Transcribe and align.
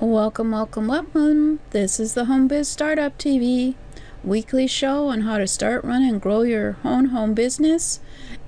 Welcome, 0.00 0.52
welcome, 0.52 0.86
welcome. 0.86 1.58
This 1.70 1.98
is 1.98 2.14
the 2.14 2.26
Home 2.26 2.46
Biz 2.46 2.68
Startup 2.68 3.18
TV 3.18 3.74
weekly 4.22 4.68
show 4.68 5.08
on 5.08 5.22
how 5.22 5.38
to 5.38 5.48
start, 5.48 5.82
run, 5.82 6.04
and 6.04 6.22
grow 6.22 6.42
your 6.42 6.76
own 6.84 7.06
home 7.06 7.34
business. 7.34 7.98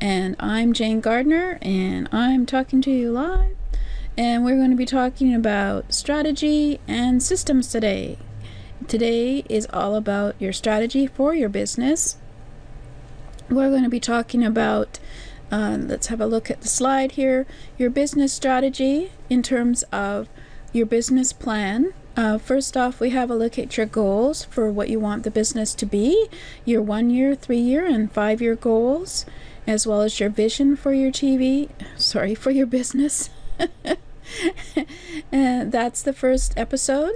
And 0.00 0.36
I'm 0.38 0.72
Jane 0.72 1.00
Gardner, 1.00 1.58
and 1.60 2.08
I'm 2.12 2.46
talking 2.46 2.80
to 2.82 2.92
you 2.92 3.10
live. 3.10 3.56
And 4.16 4.44
we're 4.44 4.58
going 4.58 4.71
to 4.71 4.76
be 4.76 4.86
talking 4.86 5.34
about 5.34 5.92
strategy 5.92 6.78
and 6.86 7.21
systems 7.21 7.67
today. 7.72 8.17
Today 8.87 9.42
is 9.48 9.67
all 9.72 9.96
about 9.96 10.37
your 10.38 10.53
strategy 10.53 11.08
for 11.08 11.35
your 11.35 11.48
business. 11.48 12.17
We're 13.48 13.71
going 13.71 13.82
to 13.82 13.90
be 13.90 13.98
talking 13.98 14.44
about 14.44 15.01
uh, 15.51 15.78
let's 15.80 16.06
have 16.06 16.20
a 16.20 16.27
look 16.27 16.48
at 16.48 16.60
the 16.60 16.69
slide 16.69 17.12
here. 17.12 17.45
Your 17.77 17.91
business 17.91 18.32
strategy 18.32 19.10
in 19.28 19.42
terms 19.42 19.82
of 19.91 20.28
your 20.73 20.87
business 20.87 21.32
plan. 21.32 21.92
Uh, 22.16 22.38
first 22.38 22.76
off, 22.76 23.00
we 23.00 23.10
have 23.10 23.30
a 23.30 23.34
look 23.34 23.58
at 23.58 23.76
your 23.76 23.86
goals 23.86 24.45
for 24.45 24.70
what 24.70 24.88
you 24.88 25.00
want 25.00 25.22
the 25.22 25.30
business 25.30 25.74
to 25.74 25.86
be, 25.86 26.28
your 26.64 26.82
one 26.82 27.10
year, 27.10 27.34
three 27.34 27.58
year, 27.58 27.86
and 27.86 28.12
five 28.12 28.42
year 28.42 28.54
goals, 28.56 29.24
as 29.66 29.86
well 29.86 30.02
as 30.02 30.20
your 30.20 30.28
vision 30.28 30.76
for 30.76 30.92
your 30.92 31.10
TV, 31.10 31.68
sorry, 31.96 32.34
for 32.34 32.50
your 32.50 32.66
business. 32.66 33.30
and 35.32 35.72
that's 35.72 36.02
the 36.02 36.12
first 36.12 36.52
episode. 36.56 37.14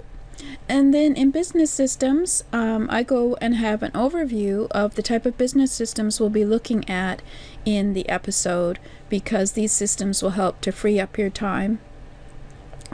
And 0.69 0.93
then 0.93 1.15
in 1.17 1.31
business 1.31 1.71
systems, 1.71 2.45
um, 2.53 2.89
I 2.91 3.03
go 3.03 3.37
and 3.41 3.57
have 3.57 3.83
an 3.83 3.93
overview 3.93 4.69
of 4.71 4.95
the 4.95 5.03
type 5.03 5.27
of 5.27 5.39
business 5.39 5.73
systems 5.73 6.19
we'll 6.19 6.31
be 6.31 6.45
looking 6.45 6.89
at 6.89 7.23
in 7.65 7.95
the 7.95 8.09
episode 8.09 8.79
because 9.09 9.53
these 9.53 9.73
systems 9.73 10.23
will 10.23 10.31
help 10.31 10.61
to 10.63 10.73
free 10.73 10.99
up 10.99 11.17
your 11.19 11.31
time 11.31 11.79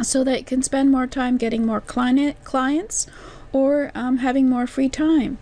so 0.02 0.24
that 0.24 0.38
you 0.38 0.44
can 0.44 0.62
spend 0.62 0.90
more 0.90 1.06
time 1.06 1.36
getting 1.36 1.66
more 1.66 1.80
client 1.80 2.42
clients 2.44 3.06
or 3.52 3.90
um, 3.94 4.18
having 4.18 4.48
more 4.48 4.66
free 4.66 4.88
time. 4.88 5.38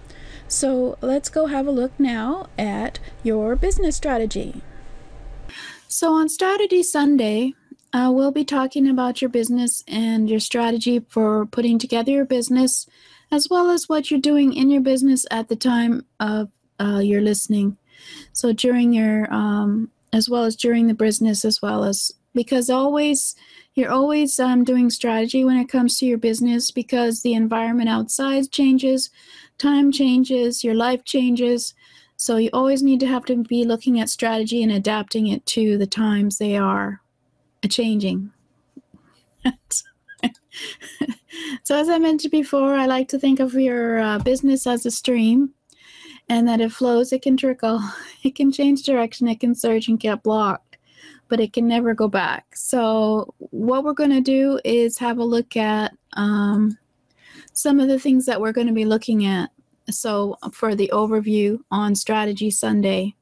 So 0.46 0.96
let's 1.02 1.28
go 1.28 1.46
have 1.46 1.66
a 1.66 1.70
look 1.70 1.92
now 1.98 2.48
at 2.58 2.98
your 3.22 3.55
business 3.55 3.97
strategy. 3.97 4.62
So 5.88 6.12
on 6.12 6.28
Strategy 6.28 6.82
Sunday, 6.82 7.55
uh, 7.92 8.10
we'll 8.12 8.32
be 8.32 8.44
talking 8.44 8.88
about 8.88 9.20
your 9.22 9.28
business 9.28 9.82
and 9.88 10.28
your 10.28 10.41
strategy 10.41 11.00
for 11.08 11.47
putting 11.47 11.78
together 11.78 12.12
your 12.12 12.25
business, 12.25 12.86
as 13.30 13.48
well 13.50 13.70
as 13.70 13.88
what 13.88 14.10
you're 14.10 14.20
doing 14.20 14.52
in 14.52 14.70
your 14.70 14.82
business 14.82 15.27
at 15.30 15.48
the 15.48 15.56
time 15.56 16.04
of 16.20 16.50
uh, 16.78 17.00
your 17.02 17.20
listening. 17.20 17.77
So 18.32 18.52
during 18.52 18.92
your, 18.92 19.32
um, 19.32 19.91
as 20.12 20.28
well 20.28 20.44
as 20.44 20.56
during 20.56 20.86
the 20.86 20.94
business, 20.94 21.44
as 21.44 21.60
well 21.60 21.84
as 21.84 22.12
because 22.34 22.70
always 22.70 23.34
you're 23.78 23.92
always 23.92 24.38
um, 24.40 24.64
doing 24.64 24.90
strategy 24.90 25.44
when 25.44 25.56
it 25.56 25.68
comes 25.68 25.96
to 25.96 26.06
your 26.06 26.18
business 26.18 26.72
because 26.72 27.22
the 27.22 27.34
environment 27.34 27.88
outside 27.88 28.50
changes, 28.50 29.08
time 29.56 29.92
changes, 29.92 30.64
your 30.64 30.74
life 30.74 31.04
changes. 31.04 31.74
So 32.16 32.36
you 32.36 32.50
always 32.52 32.82
need 32.82 32.98
to 33.00 33.06
have 33.06 33.24
to 33.26 33.36
be 33.36 33.64
looking 33.64 34.00
at 34.00 34.10
strategy 34.10 34.64
and 34.64 34.72
adapting 34.72 35.28
it 35.28 35.46
to 35.46 35.78
the 35.78 35.86
times 35.86 36.38
they 36.38 36.56
are 36.56 37.00
changing. 37.68 38.32
so 41.62 41.76
as 41.76 41.88
I 41.88 41.98
mentioned 41.98 42.32
before, 42.32 42.74
I 42.74 42.86
like 42.86 43.08
to 43.08 43.18
think 43.18 43.38
of 43.38 43.54
your 43.54 44.00
uh, 44.00 44.18
business 44.18 44.66
as 44.66 44.84
a 44.84 44.90
stream 44.90 45.54
and 46.28 46.46
that 46.48 46.60
it 46.60 46.72
flows, 46.72 47.12
it 47.12 47.22
can 47.22 47.36
trickle, 47.36 47.80
it 48.24 48.34
can 48.34 48.50
change 48.50 48.82
direction, 48.82 49.28
it 49.28 49.38
can 49.40 49.54
surge 49.54 49.88
and 49.88 50.00
get 50.00 50.24
blocked 50.24 50.67
but 51.28 51.40
it 51.40 51.52
can 51.52 51.68
never 51.68 51.94
go 51.94 52.08
back. 52.08 52.46
So 52.54 53.34
what 53.38 53.84
we're 53.84 53.92
going 53.92 54.10
to 54.10 54.20
do 54.20 54.60
is 54.64 54.98
have 54.98 55.18
a 55.18 55.24
look 55.24 55.56
at 55.56 55.94
um, 56.14 56.78
some 57.52 57.80
of 57.80 57.88
the 57.88 57.98
things 57.98 58.26
that 58.26 58.40
we're 58.40 58.52
going 58.52 58.66
to 58.66 58.72
be 58.72 58.84
looking 58.84 59.26
at. 59.26 59.50
So 59.90 60.36
for 60.52 60.74
the 60.74 60.90
overview 60.92 61.58
on 61.70 61.94
Strategy 61.94 62.50
Sunday. 62.50 63.14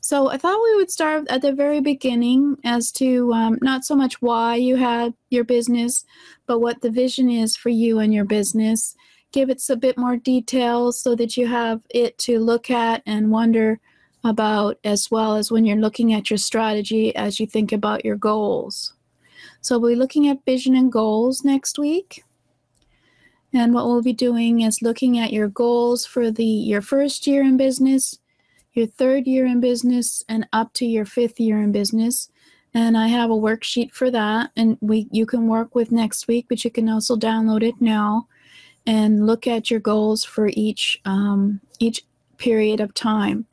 So 0.00 0.28
I 0.28 0.36
thought 0.36 0.62
we 0.62 0.76
would 0.76 0.90
start 0.90 1.26
at 1.30 1.40
the 1.40 1.54
very 1.54 1.80
beginning 1.80 2.58
as 2.62 2.92
to 2.92 3.32
um, 3.32 3.58
not 3.62 3.86
so 3.86 3.96
much 3.96 4.20
why 4.20 4.56
you 4.56 4.76
have 4.76 5.14
your 5.30 5.44
business, 5.44 6.04
but 6.46 6.58
what 6.58 6.82
the 6.82 6.90
vision 6.90 7.30
is 7.30 7.56
for 7.56 7.70
you 7.70 8.00
and 8.00 8.12
your 8.12 8.26
business. 8.26 8.94
Give 9.32 9.48
it 9.48 9.62
a 9.70 9.76
bit 9.76 9.96
more 9.96 10.18
detail 10.18 10.92
so 10.92 11.14
that 11.16 11.38
you 11.38 11.46
have 11.46 11.80
it 11.88 12.18
to 12.18 12.38
look 12.38 12.70
at 12.70 13.02
and 13.06 13.30
wonder 13.30 13.80
about 14.24 14.78
as 14.84 15.10
well 15.10 15.36
as 15.36 15.52
when 15.52 15.64
you're 15.64 15.76
looking 15.76 16.12
at 16.12 16.30
your 16.30 16.38
strategy 16.38 17.14
as 17.14 17.38
you 17.38 17.46
think 17.46 17.72
about 17.72 18.04
your 18.04 18.16
goals. 18.16 18.94
So 19.60 19.78
we'll 19.78 19.92
be 19.92 19.96
looking 19.96 20.28
at 20.28 20.44
vision 20.44 20.74
and 20.74 20.90
goals 20.90 21.44
next 21.44 21.78
week. 21.78 22.24
And 23.52 23.72
what 23.72 23.86
we'll 23.86 24.02
be 24.02 24.12
doing 24.12 24.62
is 24.62 24.82
looking 24.82 25.18
at 25.18 25.32
your 25.32 25.48
goals 25.48 26.04
for 26.04 26.30
the 26.30 26.44
your 26.44 26.82
first 26.82 27.26
year 27.26 27.42
in 27.42 27.56
business, 27.56 28.18
your 28.72 28.86
third 28.86 29.26
year 29.26 29.46
in 29.46 29.60
business, 29.60 30.24
and 30.28 30.48
up 30.52 30.72
to 30.74 30.86
your 30.86 31.04
fifth 31.04 31.38
year 31.38 31.62
in 31.62 31.70
business. 31.70 32.30
And 32.72 32.96
I 32.96 33.06
have 33.06 33.30
a 33.30 33.34
worksheet 33.34 33.92
for 33.92 34.10
that, 34.10 34.50
and 34.56 34.76
we 34.80 35.06
you 35.12 35.24
can 35.24 35.46
work 35.46 35.74
with 35.74 35.92
next 35.92 36.26
week, 36.26 36.46
but 36.48 36.64
you 36.64 36.70
can 36.70 36.88
also 36.88 37.16
download 37.16 37.62
it 37.62 37.80
now 37.80 38.26
and 38.86 39.26
look 39.26 39.46
at 39.46 39.70
your 39.70 39.80
goals 39.80 40.24
for 40.24 40.50
each 40.52 41.00
um, 41.04 41.60
each 41.78 42.04
period 42.38 42.80
of 42.80 42.92
time 42.92 43.46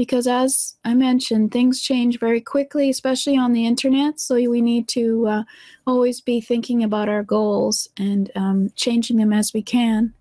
because 0.00 0.26
as 0.26 0.76
I 0.82 0.94
mentioned, 0.94 1.52
things 1.52 1.82
change 1.82 2.18
very 2.18 2.40
quickly, 2.40 2.88
especially 2.88 3.36
on 3.36 3.52
the 3.52 3.66
internet. 3.66 4.18
So 4.18 4.36
we 4.36 4.62
need 4.62 4.88
to 4.88 5.26
uh, 5.26 5.42
always 5.86 6.22
be 6.22 6.40
thinking 6.40 6.82
about 6.82 7.10
our 7.10 7.22
goals 7.22 7.86
and 7.98 8.30
um, 8.34 8.70
changing 8.74 9.18
them 9.18 9.34
as 9.34 9.52
we 9.52 9.60
can, 9.60 10.14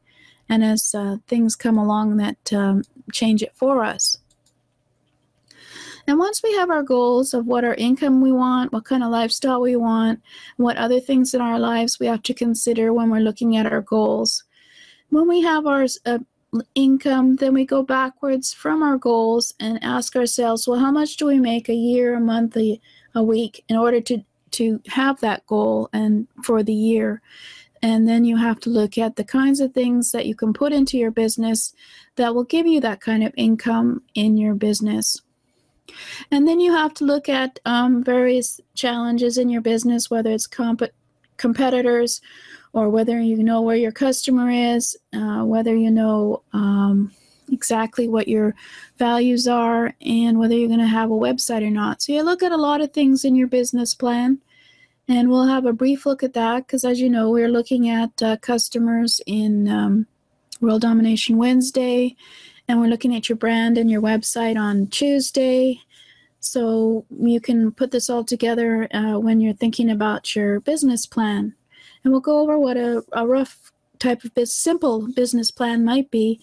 and 0.49 0.65
as 0.65 0.93
uh, 0.93 1.15
things 1.29 1.55
come 1.55 1.77
along 1.77 2.17
that 2.17 2.51
um, 2.51 2.83
change 3.13 3.41
it 3.41 3.53
for 3.55 3.81
us. 3.85 4.17
And 6.07 6.19
once 6.19 6.43
we 6.43 6.53
have 6.55 6.69
our 6.69 6.83
goals 6.83 7.33
of 7.33 7.47
what 7.47 7.63
our 7.63 7.75
income 7.75 8.19
we 8.19 8.33
want, 8.33 8.73
what 8.73 8.83
kind 8.83 9.01
of 9.01 9.11
lifestyle 9.11 9.61
we 9.61 9.77
want, 9.77 10.21
what 10.57 10.75
other 10.75 10.99
things 10.99 11.33
in 11.33 11.39
our 11.39 11.57
lives 11.57 12.01
we 12.01 12.07
have 12.07 12.23
to 12.23 12.33
consider 12.33 12.91
when 12.91 13.09
we're 13.09 13.21
looking 13.21 13.55
at 13.55 13.71
our 13.71 13.81
goals. 13.81 14.43
When 15.09 15.25
we 15.29 15.39
have 15.39 15.65
our 15.65 15.85
uh, 16.05 16.19
income, 16.75 17.35
then 17.35 17.53
we 17.53 17.65
go 17.65 17.83
backwards 17.83 18.53
from 18.53 18.81
our 18.81 18.97
goals 18.97 19.53
and 19.59 19.83
ask 19.83 20.15
ourselves, 20.15 20.67
well, 20.67 20.79
how 20.79 20.91
much 20.91 21.17
do 21.17 21.25
we 21.25 21.39
make 21.39 21.69
a 21.69 21.73
year, 21.73 22.15
a 22.15 22.19
month, 22.19 22.57
a, 22.57 22.79
a 23.15 23.23
week 23.23 23.63
in 23.69 23.75
order 23.75 24.01
to, 24.01 24.23
to 24.51 24.81
have 24.87 25.19
that 25.19 25.45
goal 25.45 25.89
and 25.93 26.27
for 26.43 26.63
the 26.63 26.73
year? 26.73 27.21
And 27.81 28.07
then 28.07 28.25
you 28.25 28.35
have 28.35 28.59
to 28.61 28.69
look 28.69 28.97
at 28.97 29.15
the 29.15 29.23
kinds 29.23 29.59
of 29.59 29.73
things 29.73 30.11
that 30.11 30.25
you 30.25 30.35
can 30.35 30.51
put 30.51 30.73
into 30.73 30.97
your 30.97 31.11
business 31.11 31.73
that 32.15 32.35
will 32.35 32.43
give 32.43 32.67
you 32.67 32.81
that 32.81 32.99
kind 32.99 33.23
of 33.23 33.33
income 33.37 34.01
in 34.15 34.37
your 34.37 34.53
business. 34.53 35.21
And 36.29 36.47
then 36.47 36.59
you 36.59 36.73
have 36.73 36.93
to 36.95 37.05
look 37.05 37.29
at 37.29 37.59
um, 37.65 38.03
various 38.03 38.59
challenges 38.75 39.37
in 39.37 39.49
your 39.49 39.61
business, 39.61 40.09
whether 40.09 40.29
it's 40.29 40.45
comp- 40.45 40.91
competitors 41.37 42.21
or 42.73 42.89
whether 42.89 43.19
you 43.19 43.43
know 43.43 43.61
where 43.61 43.75
your 43.75 43.91
customer 43.91 44.49
is, 44.49 44.97
uh, 45.13 45.43
whether 45.43 45.75
you 45.75 45.91
know 45.91 46.43
um, 46.53 47.11
exactly 47.51 48.07
what 48.07 48.27
your 48.27 48.55
values 48.97 49.47
are, 49.47 49.93
and 50.01 50.37
whether 50.37 50.55
you're 50.55 50.67
going 50.67 50.79
to 50.79 50.85
have 50.85 51.11
a 51.11 51.13
website 51.13 51.65
or 51.65 51.71
not. 51.71 52.01
So 52.01 52.13
you 52.13 52.21
look 52.23 52.43
at 52.43 52.51
a 52.51 52.57
lot 52.57 52.81
of 52.81 52.93
things 52.93 53.25
in 53.25 53.35
your 53.35 53.47
business 53.47 53.93
plan. 53.93 54.39
And 55.07 55.27
we'll 55.27 55.47
have 55.47 55.65
a 55.65 55.73
brief 55.73 56.05
look 56.05 56.21
at 56.21 56.33
that 56.33 56.67
because, 56.67 56.85
as 56.85 57.01
you 57.01 57.09
know, 57.09 57.31
we're 57.31 57.49
looking 57.49 57.89
at 57.89 58.21
uh, 58.21 58.37
customers 58.37 59.19
in 59.25 59.67
um, 59.67 60.05
World 60.61 60.81
Domination 60.81 61.37
Wednesday, 61.37 62.15
and 62.67 62.79
we're 62.79 62.89
looking 62.89 63.15
at 63.15 63.27
your 63.27 63.35
brand 63.35 63.79
and 63.79 63.89
your 63.89 64.03
website 64.03 64.55
on 64.55 64.85
Tuesday. 64.85 65.81
So 66.41 67.05
you 67.09 67.41
can 67.41 67.71
put 67.71 67.89
this 67.89 68.07
all 68.07 68.23
together 68.23 68.87
uh, 68.93 69.17
when 69.17 69.41
you're 69.41 69.53
thinking 69.55 69.89
about 69.89 70.35
your 70.35 70.59
business 70.59 71.07
plan 71.07 71.55
and 72.03 72.11
we'll 72.11 72.21
go 72.21 72.39
over 72.39 72.57
what 72.57 72.77
a, 72.77 73.03
a 73.13 73.27
rough 73.27 73.71
type 73.99 74.23
of 74.23 74.47
simple 74.47 75.07
business 75.13 75.51
plan 75.51 75.83
might 75.83 76.09
be 76.09 76.39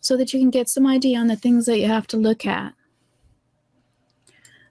so 0.00 0.16
that 0.16 0.32
you 0.32 0.40
can 0.40 0.50
get 0.50 0.68
some 0.68 0.86
idea 0.86 1.18
on 1.18 1.26
the 1.26 1.36
things 1.36 1.66
that 1.66 1.78
you 1.78 1.86
have 1.86 2.06
to 2.08 2.16
look 2.16 2.46
at. 2.46 2.72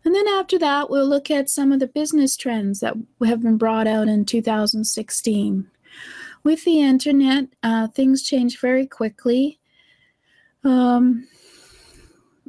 And 0.05 0.15
then 0.15 0.27
after 0.27 0.57
that, 0.59 0.89
we'll 0.89 1.07
look 1.07 1.29
at 1.29 1.49
some 1.49 1.71
of 1.71 1.79
the 1.79 1.87
business 1.87 2.37
trends 2.37 2.79
that 2.79 2.95
have 3.25 3.41
been 3.41 3.57
brought 3.57 3.85
out 3.85 4.07
in 4.07 4.25
2016. 4.25 5.67
With 6.43 6.63
the 6.63 6.79
internet, 6.79 7.49
uh, 7.61 7.87
things 7.87 8.23
change 8.23 8.59
very 8.59 8.87
quickly. 8.87 9.59
Um, 10.63 11.27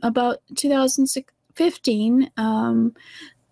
about 0.03 0.39
2015, 0.55 2.31
um, 2.37 2.95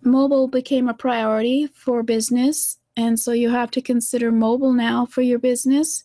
mobile 0.03 0.49
became 0.49 0.89
a 0.89 0.95
priority 0.95 1.67
for 1.67 2.03
business 2.03 2.79
and 2.99 3.19
so 3.19 3.31
you 3.31 3.49
have 3.51 3.71
to 3.71 3.81
consider 3.81 4.33
mobile 4.33 4.73
now 4.73 5.07
for 5.07 5.23
your 5.23 5.39
business 5.39 6.03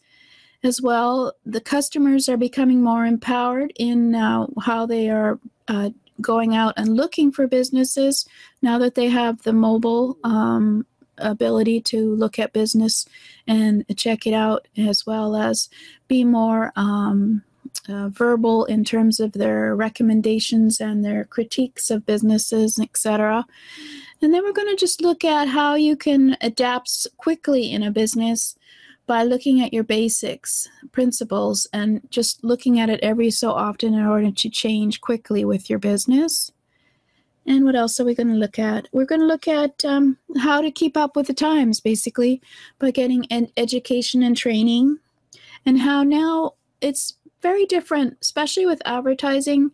as 0.64 0.80
well. 0.80 1.34
The 1.44 1.60
customers 1.60 2.30
are 2.30 2.38
becoming 2.38 2.84
more 2.84 3.04
empowered 3.04 3.74
in 3.78 4.14
uh, 4.14 4.46
how 4.62 4.86
they 4.86 5.10
are 5.10 5.40
uh, 5.68 5.90
going 6.22 6.56
out 6.56 6.76
and 6.78 6.96
looking 6.96 7.32
for 7.32 7.48
businesses 7.48 8.28
now 8.62 8.78
that 8.78 8.94
they 8.94 9.10
have 9.10 9.42
the 9.42 9.54
mobile 9.54 10.20
um, 10.24 10.86
ability 11.18 11.82
to 11.82 12.14
look 12.14 12.38
at 12.38 12.54
business 12.54 13.08
and 13.48 13.84
check 13.98 14.28
it 14.28 14.34
out, 14.34 14.68
as 14.78 15.04
well 15.04 15.36
as 15.36 15.70
be 16.08 16.24
more 16.24 16.72
um, 16.76 17.42
uh, 17.90 18.10
verbal 18.10 18.66
in 18.66 18.84
terms 18.84 19.20
of 19.20 19.32
their 19.32 19.76
recommendations 19.76 20.80
and 20.80 21.04
their 21.04 21.26
critiques 21.26 21.90
of 21.90 22.06
businesses, 22.06 22.80
etc. 22.80 23.48
And 24.24 24.34
then 24.34 24.44
we're 24.44 24.54
going 24.54 24.70
to 24.70 24.80
just 24.80 25.02
look 25.02 25.26
at 25.26 25.50
how 25.50 25.76
you 25.76 25.98
can 25.98 26.38
adapt 26.40 27.08
quickly 27.18 27.70
in 27.70 27.84
a 27.84 27.92
business 27.92 28.56
by 29.06 29.24
looking 29.24 29.60
at 29.60 29.74
your 29.74 29.84
basics, 29.84 30.70
principles, 30.94 31.68
and 31.74 32.02
just 32.10 32.42
looking 32.42 32.80
at 32.80 32.90
it 32.90 33.02
every 33.04 33.30
so 33.30 33.52
often 33.52 33.94
in 33.94 34.06
order 34.06 34.32
to 34.32 34.50
change 34.50 35.02
quickly 35.02 35.44
with 35.44 35.70
your 35.70 35.78
business. 35.78 36.52
And 37.46 37.66
what 37.66 37.76
else 37.76 38.00
are 38.00 38.06
we 38.06 38.16
going 38.16 38.30
to 38.30 38.36
look 38.36 38.58
at? 38.58 38.88
We're 38.94 39.06
going 39.06 39.20
to 39.20 39.28
look 39.28 39.50
at 39.50 39.84
um, 39.84 40.18
how 40.40 40.62
to 40.62 40.72
keep 40.72 40.96
up 40.96 41.18
with 41.18 41.28
the 41.28 41.34
times, 41.34 41.82
basically, 41.82 42.42
by 42.80 42.92
getting 42.92 43.26
an 43.30 43.50
education 43.58 44.24
and 44.24 44.38
training, 44.38 45.00
and 45.66 45.82
how 45.82 46.04
now 46.04 46.54
it's 46.80 47.18
very 47.44 47.66
different, 47.68 48.18
especially 48.22 48.66
with 48.66 48.82
advertising. 48.86 49.70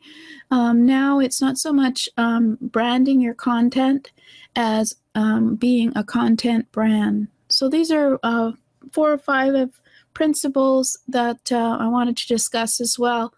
Um, 0.52 0.86
now 0.86 1.20
it's 1.20 1.42
not 1.42 1.58
so 1.58 1.72
much 1.72 2.10
um, 2.18 2.58
branding 2.60 3.22
your 3.22 3.36
content 3.36 4.12
as 4.56 4.96
um, 5.16 5.56
being 5.56 5.94
a 5.96 6.04
content 6.04 6.70
brand. 6.74 7.30
So 7.48 7.70
these 7.70 7.92
are 7.92 8.20
uh, 8.24 8.52
four 8.92 9.14
or 9.14 9.18
five 9.18 9.54
of 9.54 9.80
principles 10.14 10.98
that 11.08 11.52
uh, 11.52 11.78
I 11.80 11.88
wanted 11.88 12.18
to 12.18 12.28
discuss 12.28 12.82
as 12.82 13.00
well 13.00 13.34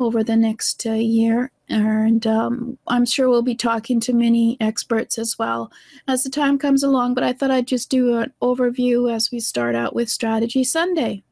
over 0.00 0.24
the 0.24 0.36
next 0.36 0.86
uh, 0.86 0.92
year. 0.92 1.50
And 1.68 2.26
um, 2.26 2.78
I'm 2.86 3.06
sure 3.06 3.28
we'll 3.28 3.42
be 3.42 3.54
talking 3.54 3.98
to 4.00 4.12
many 4.12 4.56
experts 4.60 5.18
as 5.18 5.38
well 5.38 5.70
as 6.06 6.22
the 6.22 6.30
time 6.30 6.58
comes 6.58 6.82
along. 6.82 7.14
But 7.14 7.24
I 7.24 7.32
thought 7.32 7.50
I'd 7.50 7.66
just 7.66 7.90
do 7.90 8.18
an 8.18 8.32
overview 8.40 9.12
as 9.12 9.30
we 9.30 9.40
start 9.40 9.74
out 9.74 9.94
with 9.94 10.08
Strategy 10.08 10.64
Sunday. 10.64 11.22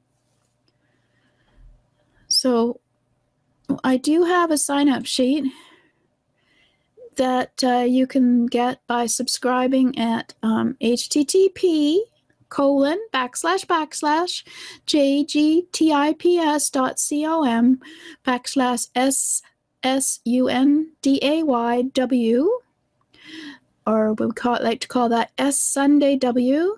So 2.44 2.78
I 3.82 3.96
do 3.96 4.24
have 4.24 4.50
a 4.50 4.58
sign 4.58 4.90
up 4.90 5.06
sheet 5.06 5.50
that 7.16 7.64
uh, 7.64 7.86
you 7.88 8.06
can 8.06 8.44
get 8.44 8.86
by 8.86 9.06
subscribing 9.06 9.98
at 9.98 10.34
um, 10.42 10.76
http 10.78 12.00
colon 12.50 12.98
backslash 13.14 13.64
backslash 13.64 14.44
jgtips 14.86 16.70
dot 16.70 17.00
com 17.08 17.80
backslash 18.26 18.88
s 18.94 19.40
s 19.82 20.20
u 20.26 20.46
n 20.46 20.92
d 21.00 21.18
a 21.22 21.42
y 21.44 21.82
w 21.94 22.60
or 23.86 24.12
we 24.12 24.30
call 24.32 24.56
it, 24.56 24.62
like 24.62 24.80
to 24.80 24.88
call 24.88 25.08
that 25.08 25.30
s 25.38 25.58
sunday 25.58 26.14
w 26.14 26.76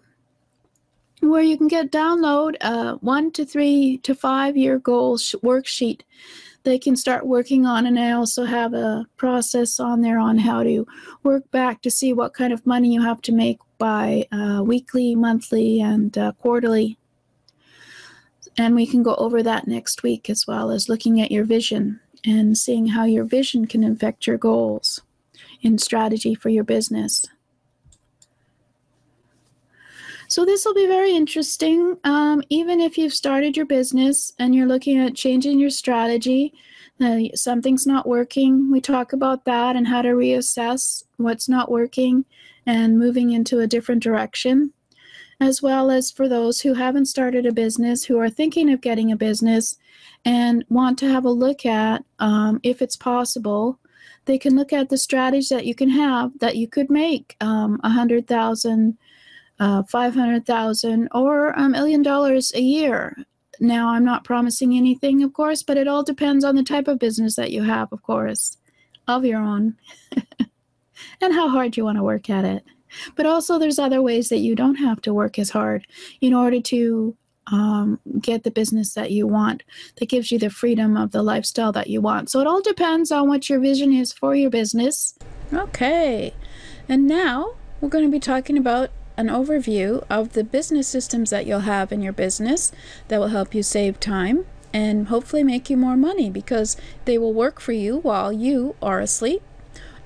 where 1.20 1.42
you 1.42 1.56
can 1.56 1.68
get 1.68 1.90
download 1.90 2.56
a 2.60 2.96
one 2.96 3.30
to 3.32 3.44
three 3.44 3.98
to 3.98 4.14
five 4.14 4.56
year 4.56 4.78
goal 4.78 5.18
sh- 5.18 5.34
worksheet. 5.42 6.02
They 6.64 6.78
can 6.78 6.96
start 6.96 7.26
working 7.26 7.64
on 7.64 7.86
and 7.86 7.98
i 7.98 8.10
also 8.10 8.44
have 8.44 8.74
a 8.74 9.06
process 9.16 9.78
on 9.78 10.00
there 10.00 10.18
on 10.18 10.38
how 10.38 10.64
to 10.64 10.84
work 11.22 11.48
back 11.52 11.80
to 11.82 11.90
see 11.90 12.12
what 12.12 12.34
kind 12.34 12.52
of 12.52 12.66
money 12.66 12.92
you 12.92 13.02
have 13.02 13.22
to 13.22 13.32
make 13.32 13.58
by 13.78 14.26
uh, 14.32 14.62
weekly 14.64 15.14
monthly 15.14 15.80
and 15.80 16.16
uh, 16.18 16.32
quarterly. 16.32 16.98
And 18.58 18.74
we 18.74 18.86
can 18.86 19.02
go 19.02 19.14
over 19.16 19.42
that 19.42 19.69
next 19.69 20.02
week 20.02 20.30
as 20.30 20.46
well 20.46 20.70
as 20.70 20.88
looking 20.88 21.20
at 21.20 21.30
your 21.30 21.44
vision 21.44 22.00
and 22.24 22.56
seeing 22.56 22.88
how 22.88 23.04
your 23.04 23.24
vision 23.24 23.66
can 23.66 23.84
affect 23.84 24.26
your 24.26 24.38
goals 24.38 25.02
in 25.62 25.78
strategy 25.78 26.34
for 26.34 26.48
your 26.48 26.64
business 26.64 27.26
so 30.28 30.44
this 30.44 30.64
will 30.64 30.75
be 30.75 30.87
very 30.87 31.14
interesting. 31.14 31.96
Um, 32.05 32.43
even 32.49 32.81
if 32.81 32.99
you've 32.99 33.14
started 33.14 33.56
your 33.56 33.67
business 33.67 34.32
and 34.38 34.55
you're 34.55 34.67
looking 34.67 34.99
at 34.99 35.14
changing 35.14 35.58
your 35.58 35.70
strategy, 35.70 36.52
uh, 37.00 37.20
something's 37.34 37.87
not 37.87 38.08
working. 38.08 38.70
We 38.70 38.81
talk 38.81 39.12
about 39.12 39.44
that 39.44 39.76
and 39.76 39.87
how 39.87 40.02
to 40.02 40.11
reassess 40.11 41.05
what's 41.17 41.49
not 41.49 41.70
working 41.70 42.25
and 42.64 42.99
moving 42.99 43.31
into 43.31 43.61
a 43.61 43.67
different 43.67 44.02
direction. 44.02 44.73
As 45.38 45.61
well 45.61 45.90
as 45.90 46.11
for 46.11 46.29
those 46.29 46.62
who 46.62 46.75
haven't 46.75 47.06
started 47.06 47.44
a 47.44 47.52
business, 47.52 48.05
who 48.05 48.19
are 48.19 48.31
thinking 48.31 48.72
of 48.72 48.81
getting 48.81 49.12
a 49.12 49.17
business 49.17 49.76
and 50.25 50.64
want 50.70 50.99
to 50.99 51.08
have 51.08 51.26
a 51.26 51.31
look 51.31 51.67
at 51.67 52.05
um, 52.19 52.58
if 52.62 52.81
it's 52.81 52.96
possible 52.96 53.79
they 54.26 54.38
can 54.38 54.56
look 54.56 54.72
at 54.72 54.88
the 54.88 54.99
strategies 54.99 55.49
that 55.49 55.67
you 55.67 55.75
can 55.75 55.88
have 55.88 56.38
that 56.40 56.56
you 56.56 56.69
could 56.69 56.90
make 56.90 57.37
um, 57.40 57.81
a 57.82 57.88
hundred 57.88 58.26
thousand 58.26 58.99
uh, 59.58 59.82
500,000 59.85 61.08
or 61.12 61.50
a 61.50 61.69
million 61.69 62.03
dollars 62.03 62.53
a 62.55 62.61
year. 62.61 63.17
Now, 63.61 63.88
I'm 63.88 64.05
not 64.05 64.25
promising 64.25 64.76
anything, 64.76 65.23
of 65.23 65.32
course, 65.32 65.62
but 65.62 65.79
it 65.79 65.88
all 65.88 66.03
depends 66.03 66.44
on 66.44 66.56
the 66.56 66.62
type 66.62 66.88
of 66.88 66.99
business 66.99 67.37
that 67.37 67.53
you 67.53 67.62
have, 67.62 67.93
of 67.93 68.03
course, 68.03 68.58
of 69.08 69.25
your 69.25 69.41
own, 69.41 69.76
and 71.20 71.32
how 71.32 71.49
hard 71.49 71.76
you 71.76 71.85
want 71.85 71.97
to 71.97 72.03
work 72.03 72.29
at 72.29 72.44
it. 72.44 72.64
But 73.14 73.26
also, 73.26 73.58
there's 73.58 73.79
other 73.79 74.03
ways 74.03 74.29
that 74.29 74.38
you 74.38 74.55
don't 74.55 74.76
have 74.76 75.00
to 75.03 75.14
work 75.14 75.38
as 75.38 75.50
hard 75.50 75.87
in 76.20 76.35
order 76.35 76.61
to 76.61 77.17
um, 77.47 78.00
get 78.20 78.43
the 78.43 78.50
business 78.50 78.94
that 78.94 79.11
you 79.11 79.26
want 79.26 79.62
that 79.97 80.08
gives 80.08 80.31
you 80.32 80.38
the 80.38 80.50
freedom 80.50 80.97
of 80.97 81.12
the 81.12 81.23
lifestyle 81.23 81.73
that 81.73 81.88
you 81.88 82.00
want. 82.00 82.31
So, 82.31 82.41
it 82.41 82.47
all 82.47 82.61
depends 82.61 83.11
on 83.11 83.29
what 83.29 83.49
your 83.49 83.61
vision 83.61 83.93
is 83.93 84.12
for 84.12 84.35
your 84.35 84.50
business. 84.50 85.19
Okay, 85.53 86.35
and 86.88 87.06
now 87.06 87.55
we're 87.81 87.88
going 87.88 88.05
to 88.05 88.11
be 88.11 88.20
talking 88.20 88.58
about 88.58 88.91
an 89.16 89.28
overview 89.28 90.04
of 90.10 90.32
the 90.32 90.44
business 90.44 90.86
systems 90.86 91.30
that 91.30 91.46
you'll 91.46 91.60
have 91.60 91.92
in 91.92 92.02
your 92.02 92.12
business 92.12 92.72
that 93.08 93.18
will 93.18 93.28
help 93.28 93.54
you 93.54 93.62
save 93.62 93.98
time 93.98 94.44
and 94.72 95.08
hopefully 95.08 95.42
make 95.42 95.70
you 95.70 95.76
more 95.76 95.96
money 95.96 96.28
because 96.28 96.76
they 97.04 97.16
will 97.16 97.32
work 97.32 97.60
for 97.60 97.72
you 97.72 97.98
while 97.98 98.32
you 98.32 98.76
are 98.82 99.00
asleep 99.00 99.42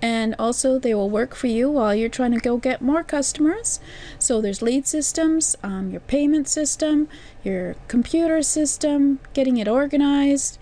and 0.03 0.35
also 0.39 0.79
they 0.79 0.95
will 0.95 1.11
work 1.11 1.35
for 1.35 1.47
you 1.47 1.71
while 1.71 1.95
you're 1.95 2.09
trying 2.09 2.33
to 2.33 2.41
go 2.41 2.57
get 2.57 2.81
more 2.81 3.03
customers 3.03 3.81
so 4.19 4.41
there's 4.41 4.63
lead 4.63 4.87
systems 4.87 5.57
um, 5.63 5.91
your 5.91 6.01
payment 6.01 6.49
system 6.49 7.09
your 7.45 7.75
computer 7.89 8.43
system 8.43 9.19
getting 9.35 9.57
it 9.57 9.69
organized 9.69 10.59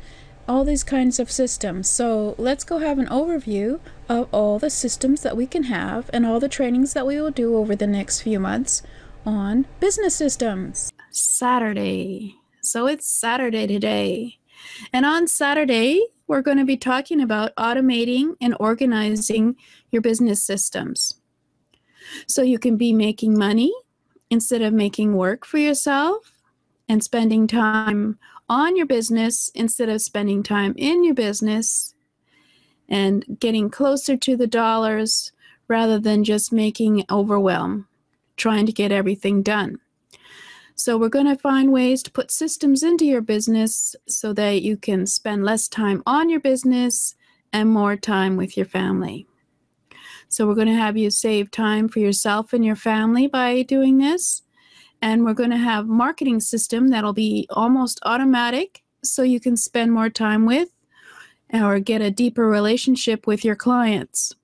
all 0.48 0.64
these 0.64 0.82
kinds 0.82 1.20
of 1.20 1.30
systems. 1.30 1.88
So 1.88 2.34
let's 2.38 2.64
go 2.64 2.78
have 2.78 2.98
an 2.98 3.06
overview 3.08 3.78
of 4.08 4.28
all 4.32 4.58
the 4.58 4.70
systems 4.70 5.22
that 5.22 5.37
we 5.37 5.46
can 5.46 5.64
have 5.64 6.08
and 6.12 6.25
all 6.25 6.40
the 6.40 6.49
trainings 6.49 6.93
that 6.94 7.06
we 7.06 7.20
will 7.20 7.31
do 7.31 7.56
over 7.56 7.76
the 7.76 7.87
next 7.87 8.22
few 8.22 8.40
months 8.40 8.82
on 9.26 9.66
business 9.81 10.14
systems. 10.14 10.93
Saturday. 11.10 12.37
So 12.62 12.87
it's 12.87 13.06
Saturday 13.06 13.66
today. 13.66 14.38
And 14.92 15.04
on 15.04 15.28
Saturday, 15.28 16.02
we're 16.26 16.42
going 16.42 16.59
to 16.59 16.64
be 16.64 16.76
talking 16.76 17.21
about 17.21 17.54
automating 17.56 18.35
and 18.40 18.56
organizing 18.61 19.56
your 19.90 20.02
business 20.02 20.42
systems. 20.44 21.21
So 22.26 22.42
you 22.42 22.59
can 22.59 22.76
be 22.76 22.92
making 22.92 23.38
money 23.38 23.73
instead 24.30 24.62
of 24.62 24.73
making 24.73 25.16
work 25.16 25.44
for 25.44 25.59
yourself 25.59 26.32
and 26.88 27.02
spending 27.02 27.47
time 27.47 28.18
on 28.49 28.76
your 28.76 28.87
business 28.87 29.50
instead 29.54 29.88
of 29.88 30.00
spending 30.00 30.42
time 30.42 30.75
in 30.76 31.04
your 31.04 31.14
business 31.14 31.94
and 32.88 33.25
getting 33.38 33.71
closer 33.71 34.16
to 34.16 34.37
the 34.37 34.47
dollars 34.47 35.33
rather 35.68 35.99
than 35.99 36.25
just 36.25 36.52
making 36.52 37.04
overwhelm, 37.11 37.87
trying 38.37 38.66
to 38.66 38.73
get 38.73 38.92
everything 38.92 39.42
done. 39.42 39.78
So, 40.75 40.97
we're 40.97 41.09
going 41.09 41.26
to 41.26 41.37
find 41.37 41.73
ways 41.73 42.02
to 42.04 42.11
put 42.11 42.30
systems 42.30 42.83
into 42.83 43.04
your 43.04 43.21
business 43.21 43.97
so 44.07 44.33
that 44.35 44.62
you 44.62 44.76
can 44.76 45.07
spend 45.07 45.45
less 45.45 45.66
time 45.66 46.02
on 46.07 46.30
your 46.30 46.40
business 46.40 47.16
and 47.52 47.68
more 47.68 47.97
time 47.97 48.37
with 48.37 48.57
your 48.57 48.66
family. 48.66 49.26
So, 50.28 50.47
we're 50.47 50.54
going 50.54 50.68
to 50.68 50.75
have 50.75 50.97
you 50.97 51.11
save 51.11 51.50
time 51.50 51.88
for 51.88 51.99
yourself 51.99 52.52
and 52.52 52.64
your 52.64 52.76
family 52.76 53.26
by 53.26 53.62
doing 53.62 53.99
this 53.99 54.42
and 55.00 55.25
we're 55.25 55.35
going 55.35 55.50
to 55.50 55.57
have 55.57 55.87
marketing 55.87 56.40
system 56.40 56.88
that'll 56.88 57.12
be 57.12 57.47
almost 57.50 58.00
automatic 58.04 58.83
so 59.04 59.23
you 59.23 59.40
can 59.40 59.57
spend 59.57 59.92
more 59.92 60.11
time 60.11 60.45
with 60.45 60.71
or 61.52 61.81
get 61.81 62.02
a 62.02 62.11
deeper 62.11 62.47
relationship 62.49 63.26
with 63.26 63.45
your 63.45 63.57
clients 63.57 64.35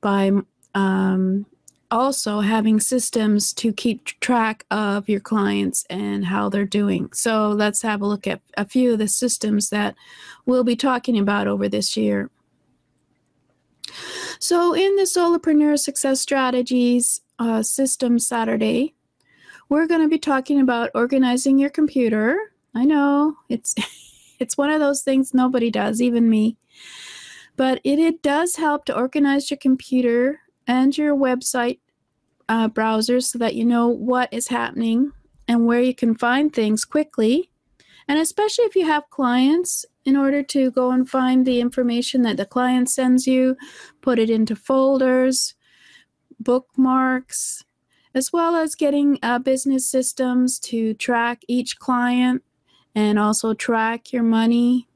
by 0.00 0.30
um, 0.74 1.46
also 1.90 2.40
having 2.40 2.80
systems 2.80 3.52
to 3.52 3.72
keep 3.72 4.04
track 4.20 4.66
of 4.70 5.08
your 5.08 5.20
clients 5.20 5.84
and 5.88 6.26
how 6.26 6.48
they're 6.48 6.64
doing. 6.64 7.12
So 7.12 7.48
let's 7.50 7.82
have 7.82 8.02
a 8.02 8.06
look 8.06 8.26
at 8.26 8.40
a 8.56 8.64
few 8.64 8.94
of 8.94 8.98
the 8.98 9.08
systems 9.08 9.70
that 9.70 9.94
we'll 10.44 10.64
be 10.64 10.76
talking 10.76 11.18
about 11.18 11.46
over 11.46 11.68
this 11.68 11.96
year. 11.96 12.30
So 14.40 14.74
in 14.74 14.96
the 14.96 15.02
Solopreneur 15.02 15.78
Success 15.78 16.20
Strategies 16.20 17.20
uh, 17.38 17.62
System 17.62 18.18
Saturday, 18.18 18.94
we're 19.68 19.86
going 19.86 20.02
to 20.02 20.08
be 20.08 20.18
talking 20.18 20.60
about 20.60 20.90
organizing 20.94 21.58
your 21.58 21.70
computer. 21.70 22.36
I 22.74 22.84
know 22.84 23.36
it's 23.48 23.74
it's 24.38 24.56
one 24.56 24.70
of 24.70 24.80
those 24.80 25.02
things 25.02 25.34
nobody 25.34 25.70
does, 25.70 26.00
even 26.00 26.28
me. 26.28 26.56
But 27.56 27.80
it, 27.84 27.98
it 27.98 28.22
does 28.22 28.56
help 28.56 28.84
to 28.86 28.96
organize 28.96 29.50
your 29.50 29.58
computer 29.58 30.40
and 30.66 30.96
your 30.96 31.14
website 31.16 31.78
uh, 32.48 32.68
browsers 32.68 33.24
so 33.24 33.38
that 33.38 33.54
you 33.54 33.64
know 33.64 33.88
what 33.88 34.32
is 34.32 34.48
happening 34.48 35.12
and 35.46 35.66
where 35.66 35.80
you 35.80 35.94
can 35.94 36.14
find 36.14 36.52
things 36.52 36.84
quickly. 36.84 37.50
And 38.08 38.18
especially 38.18 38.64
if 38.64 38.76
you 38.76 38.86
have 38.86 39.08
clients, 39.10 39.86
in 40.04 40.16
order 40.16 40.42
to 40.42 40.70
go 40.70 40.90
and 40.90 41.08
find 41.08 41.46
the 41.46 41.60
information 41.60 42.22
that 42.22 42.36
the 42.36 42.44
client 42.44 42.90
sends 42.90 43.26
you, 43.26 43.56
put 44.02 44.18
it 44.18 44.30
into 44.30 44.54
folders, 44.54 45.54
bookmarks, 46.38 47.64
as 48.14 48.32
well 48.32 48.54
as 48.54 48.74
getting 48.74 49.18
uh, 49.22 49.38
business 49.38 49.90
systems 49.90 50.58
to 50.58 50.94
track 50.94 51.42
each 51.48 51.78
client 51.78 52.42
and 52.94 53.18
also 53.18 53.54
track 53.54 54.12
your 54.12 54.22
money. 54.22 54.88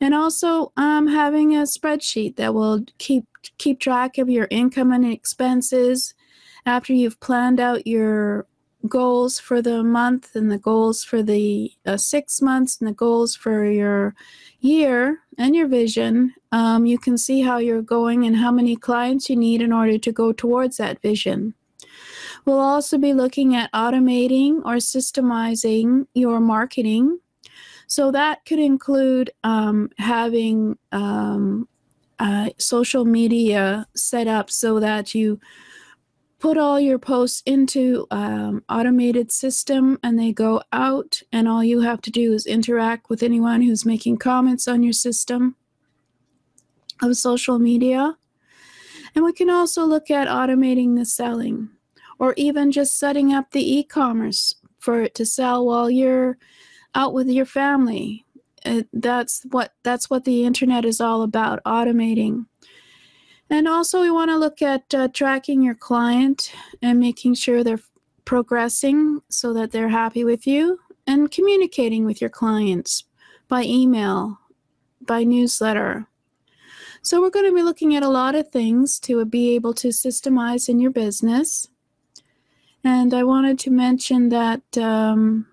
And 0.00 0.14
also 0.14 0.72
um, 0.76 1.08
having 1.08 1.56
a 1.56 1.62
spreadsheet 1.62 2.36
that 2.36 2.54
will 2.54 2.84
keep 2.98 3.24
keep 3.58 3.80
track 3.80 4.18
of 4.18 4.28
your 4.28 4.46
income 4.50 4.92
and 4.92 5.04
expenses 5.04 6.14
after 6.66 6.92
you've 6.92 7.18
planned 7.20 7.58
out 7.58 7.86
your 7.86 8.46
goals 8.86 9.38
for 9.38 9.60
the 9.60 9.82
month 9.82 10.36
and 10.36 10.50
the 10.50 10.58
goals 10.58 11.02
for 11.02 11.22
the 11.22 11.72
uh, 11.84 11.96
six 11.96 12.40
months 12.40 12.78
and 12.78 12.88
the 12.88 12.94
goals 12.94 13.34
for 13.34 13.64
your 13.64 14.14
year 14.60 15.20
and 15.36 15.56
your 15.56 15.66
vision, 15.66 16.34
um, 16.52 16.86
you 16.86 16.98
can 16.98 17.18
see 17.18 17.40
how 17.40 17.58
you're 17.58 17.82
going 17.82 18.24
and 18.24 18.36
how 18.36 18.52
many 18.52 18.76
clients 18.76 19.28
you 19.28 19.36
need 19.36 19.60
in 19.60 19.72
order 19.72 19.98
to 19.98 20.12
go 20.12 20.32
towards 20.32 20.76
that 20.76 21.00
vision. 21.02 21.54
We'll 22.48 22.60
also 22.60 22.96
be 22.96 23.12
looking 23.12 23.54
at 23.54 23.70
automating 23.72 24.62
or 24.64 24.76
systemizing 24.76 26.06
your 26.14 26.40
marketing. 26.40 27.18
So 27.88 28.10
that 28.12 28.46
could 28.46 28.58
include 28.58 29.32
um, 29.44 29.90
having 29.98 30.78
um, 30.90 31.68
uh, 32.18 32.48
social 32.56 33.04
media 33.04 33.86
set 33.94 34.28
up 34.28 34.50
so 34.50 34.80
that 34.80 35.14
you 35.14 35.38
put 36.38 36.56
all 36.56 36.80
your 36.80 36.98
posts 36.98 37.42
into 37.44 38.06
um, 38.10 38.64
automated 38.70 39.30
system 39.30 39.98
and 40.02 40.18
they 40.18 40.32
go 40.32 40.62
out 40.72 41.20
and 41.30 41.46
all 41.48 41.62
you 41.62 41.80
have 41.82 42.00
to 42.00 42.10
do 42.10 42.32
is 42.32 42.46
interact 42.46 43.10
with 43.10 43.22
anyone 43.22 43.60
who's 43.60 43.84
making 43.84 44.16
comments 44.16 44.66
on 44.66 44.82
your 44.82 44.94
system 44.94 45.54
of 47.02 47.14
social 47.14 47.58
media 47.58 48.16
and 49.14 49.22
we 49.22 49.34
can 49.34 49.50
also 49.50 49.84
look 49.84 50.10
at 50.10 50.28
automating 50.28 50.96
the 50.96 51.04
selling 51.04 51.68
or 52.18 52.34
even 52.36 52.72
just 52.72 52.98
setting 52.98 53.32
up 53.32 53.50
the 53.50 53.78
e-commerce 53.78 54.54
for 54.78 55.02
it 55.02 55.14
to 55.14 55.24
sell 55.24 55.66
while 55.66 55.90
you're 55.90 56.38
out 56.94 57.12
with 57.12 57.28
your 57.28 57.46
family 57.46 58.24
that's 58.92 59.46
what 59.50 59.72
that's 59.82 60.10
what 60.10 60.24
the 60.24 60.44
internet 60.44 60.84
is 60.84 61.00
all 61.00 61.22
about 61.22 61.62
automating 61.64 62.44
and 63.50 63.66
also, 63.66 64.02
we 64.02 64.10
want 64.10 64.30
to 64.30 64.36
look 64.36 64.60
at 64.60 64.94
uh, 64.94 65.08
tracking 65.08 65.62
your 65.62 65.74
client 65.74 66.52
and 66.82 67.00
making 67.00 67.34
sure 67.34 67.64
they're 67.64 67.80
progressing 68.24 69.22
so 69.30 69.54
that 69.54 69.72
they're 69.72 69.88
happy 69.88 70.22
with 70.22 70.46
you 70.46 70.80
and 71.06 71.30
communicating 71.30 72.04
with 72.04 72.20
your 72.20 72.28
clients 72.28 73.04
by 73.48 73.62
email, 73.62 74.38
by 75.00 75.24
newsletter. 75.24 76.06
So, 77.00 77.22
we're 77.22 77.30
going 77.30 77.46
to 77.46 77.54
be 77.54 77.62
looking 77.62 77.96
at 77.96 78.02
a 78.02 78.08
lot 78.08 78.34
of 78.34 78.50
things 78.50 78.98
to 79.00 79.24
be 79.24 79.54
able 79.54 79.72
to 79.74 79.88
systemize 79.88 80.68
in 80.68 80.78
your 80.78 80.90
business. 80.90 81.68
And 82.84 83.12
I 83.12 83.24
wanted 83.24 83.58
to 83.60 83.70
mention 83.70 84.28
that 84.28 84.78
um, 84.78 85.46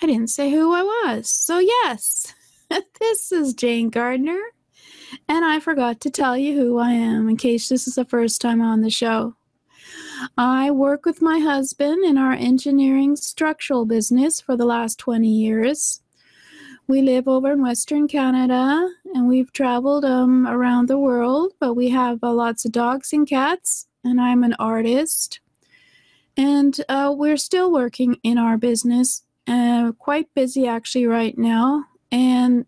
I 0.00 0.06
didn't 0.06 0.30
say 0.30 0.50
who 0.50 0.72
I 0.72 0.82
was. 0.82 1.28
So, 1.28 1.58
yes, 1.58 2.32
this 3.00 3.32
is 3.32 3.54
Jane 3.54 3.90
Gardner 3.90 4.40
and 5.28 5.44
I 5.44 5.60
forgot 5.60 6.00
to 6.02 6.10
tell 6.10 6.36
you 6.36 6.56
who 6.56 6.78
I 6.78 6.92
am 6.92 7.28
in 7.28 7.36
case 7.36 7.68
this 7.68 7.86
is 7.86 7.94
the 7.94 8.04
first 8.04 8.40
time 8.40 8.60
on 8.60 8.80
the 8.80 8.90
show. 8.90 9.34
I 10.36 10.70
work 10.70 11.04
with 11.04 11.22
my 11.22 11.38
husband 11.38 12.04
in 12.04 12.18
our 12.18 12.32
engineering 12.32 13.16
structural 13.16 13.86
business 13.86 14.40
for 14.40 14.56
the 14.56 14.66
last 14.66 14.98
20 14.98 15.28
years. 15.28 16.02
We 16.86 17.02
live 17.02 17.28
over 17.28 17.52
in 17.52 17.62
Western 17.62 18.08
Canada 18.08 18.88
and 19.14 19.28
we've 19.28 19.52
traveled 19.52 20.04
um, 20.04 20.46
around 20.46 20.88
the 20.88 20.98
world, 20.98 21.52
but 21.60 21.74
we 21.74 21.90
have 21.90 22.18
uh, 22.22 22.32
lots 22.32 22.64
of 22.64 22.72
dogs 22.72 23.12
and 23.12 23.28
cats, 23.28 23.86
and 24.04 24.20
I'm 24.20 24.44
an 24.44 24.54
artist. 24.58 25.40
And 26.36 26.80
uh, 26.88 27.12
we're 27.16 27.36
still 27.36 27.72
working 27.72 28.18
in 28.22 28.38
our 28.38 28.56
business, 28.56 29.22
uh, 29.46 29.92
quite 29.98 30.32
busy 30.34 30.66
actually 30.66 31.06
right 31.06 31.36
now. 31.36 31.84
And 32.12 32.66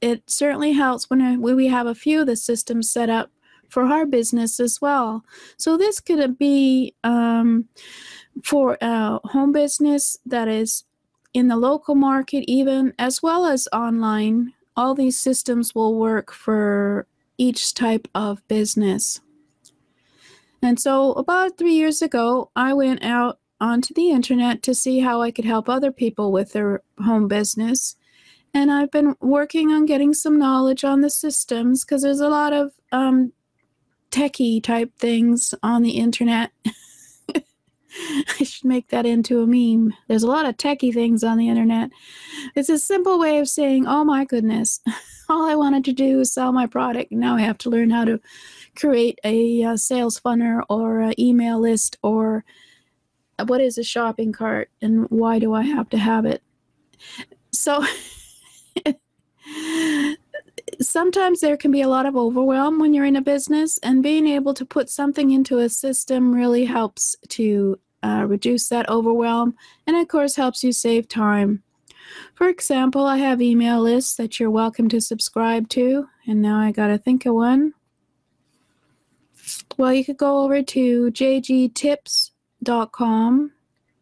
it 0.00 0.22
certainly 0.26 0.72
helps 0.72 1.08
when 1.08 1.40
we 1.40 1.68
have 1.68 1.86
a 1.86 1.94
few 1.94 2.20
of 2.20 2.26
the 2.26 2.36
systems 2.36 2.90
set 2.90 3.08
up 3.08 3.30
for 3.68 3.84
our 3.84 4.06
business 4.06 4.60
as 4.60 4.80
well. 4.80 5.24
So 5.56 5.76
this 5.76 6.00
could 6.00 6.38
be 6.38 6.94
um, 7.04 7.66
for 8.44 8.76
a 8.80 9.18
home 9.28 9.52
business 9.52 10.16
that 10.26 10.48
is 10.48 10.84
in 11.32 11.48
the 11.48 11.56
local 11.56 11.94
market, 11.94 12.44
even 12.50 12.92
as 12.98 13.22
well 13.22 13.46
as 13.46 13.68
online. 13.72 14.52
All 14.76 14.94
these 14.94 15.18
systems 15.18 15.74
will 15.74 15.98
work 15.98 16.32
for 16.32 17.06
each 17.38 17.74
type 17.74 18.08
of 18.14 18.46
business. 18.48 19.20
And 20.66 20.80
so, 20.80 21.12
about 21.12 21.56
three 21.56 21.74
years 21.74 22.02
ago, 22.02 22.50
I 22.56 22.74
went 22.74 23.04
out 23.04 23.38
onto 23.60 23.94
the 23.94 24.10
internet 24.10 24.62
to 24.64 24.74
see 24.74 24.98
how 24.98 25.22
I 25.22 25.30
could 25.30 25.44
help 25.44 25.68
other 25.68 25.92
people 25.92 26.32
with 26.32 26.52
their 26.52 26.82
home 26.98 27.28
business 27.28 27.96
and 28.56 28.72
I've 28.72 28.90
been 28.90 29.16
working 29.20 29.70
on 29.70 29.84
getting 29.84 30.14
some 30.14 30.38
knowledge 30.38 30.82
on 30.82 31.02
the 31.02 31.10
systems 31.10 31.84
because 31.84 32.02
there's 32.02 32.20
a 32.20 32.30
lot 32.30 32.54
of 32.54 32.72
um, 32.90 33.34
techie 34.10 34.62
type 34.62 34.96
things 34.98 35.52
on 35.62 35.82
the 35.82 35.98
internet. 35.98 36.52
I 38.40 38.44
should 38.44 38.64
make 38.64 38.88
that 38.88 39.06
into 39.06 39.42
a 39.42 39.46
meme. 39.46 39.94
There's 40.08 40.22
a 40.22 40.28
lot 40.28 40.46
of 40.46 40.56
techie 40.56 40.92
things 40.92 41.24
on 41.24 41.38
the 41.38 41.48
internet. 41.48 41.90
It's 42.54 42.68
a 42.68 42.78
simple 42.78 43.18
way 43.18 43.38
of 43.38 43.48
saying, 43.48 43.86
oh 43.86 44.04
my 44.04 44.24
goodness, 44.24 44.80
all 45.28 45.48
I 45.48 45.54
wanted 45.54 45.84
to 45.86 45.92
do 45.92 46.20
is 46.20 46.32
sell 46.32 46.52
my 46.52 46.66
product. 46.66 47.12
Now 47.12 47.36
I 47.36 47.40
have 47.40 47.58
to 47.58 47.70
learn 47.70 47.90
how 47.90 48.04
to 48.04 48.20
create 48.76 49.18
a, 49.24 49.62
uh, 49.64 49.76
sales 49.76 50.18
funnel 50.18 50.62
or 50.68 51.00
an 51.00 51.20
email 51.20 51.60
list 51.60 51.96
or 52.02 52.44
what 53.46 53.60
is 53.60 53.78
a 53.78 53.84
shopping 53.84 54.32
cart 54.32 54.70
and 54.80 55.06
why 55.10 55.38
do 55.38 55.54
I 55.54 55.62
have 55.62 55.88
to 55.90 55.98
have 55.98 56.24
it? 56.24 56.42
So 57.52 57.84
sometimes 60.80 61.40
there 61.40 61.56
can 61.56 61.70
be 61.70 61.82
a 61.82 61.88
lot 61.88 62.06
of 62.06 62.16
overwhelm 62.16 62.78
when 62.78 62.94
you're 62.94 63.04
in 63.04 63.16
a 63.16 63.22
business, 63.22 63.78
and 63.78 64.02
being 64.02 64.26
able 64.26 64.54
to 64.54 64.64
put 64.64 64.88
something 64.88 65.30
into 65.30 65.58
a 65.58 65.68
system 65.68 66.34
really 66.34 66.64
helps 66.64 67.16
to 67.28 67.78
uh, 68.02 68.24
reduce 68.26 68.68
that 68.68 68.88
overwhelm 68.88 69.54
and, 69.86 69.96
of 69.96 70.08
course, 70.08 70.36
helps 70.36 70.64
you 70.64 70.72
save 70.72 71.08
time. 71.08 71.62
For 72.34 72.48
example, 72.48 73.04
I 73.04 73.16
have 73.18 73.42
email 73.42 73.80
lists 73.80 74.16
that 74.16 74.38
you're 74.38 74.50
welcome 74.50 74.88
to 74.90 75.00
subscribe 75.00 75.68
to, 75.70 76.06
and 76.26 76.40
now 76.42 76.58
I 76.58 76.72
got 76.72 76.88
to 76.88 76.98
think 76.98 77.26
of 77.26 77.34
one. 77.34 77.74
Well, 79.76 79.92
you 79.92 80.04
could 80.04 80.16
go 80.16 80.42
over 80.44 80.62
to 80.62 81.10
jgtips.com 81.10 82.32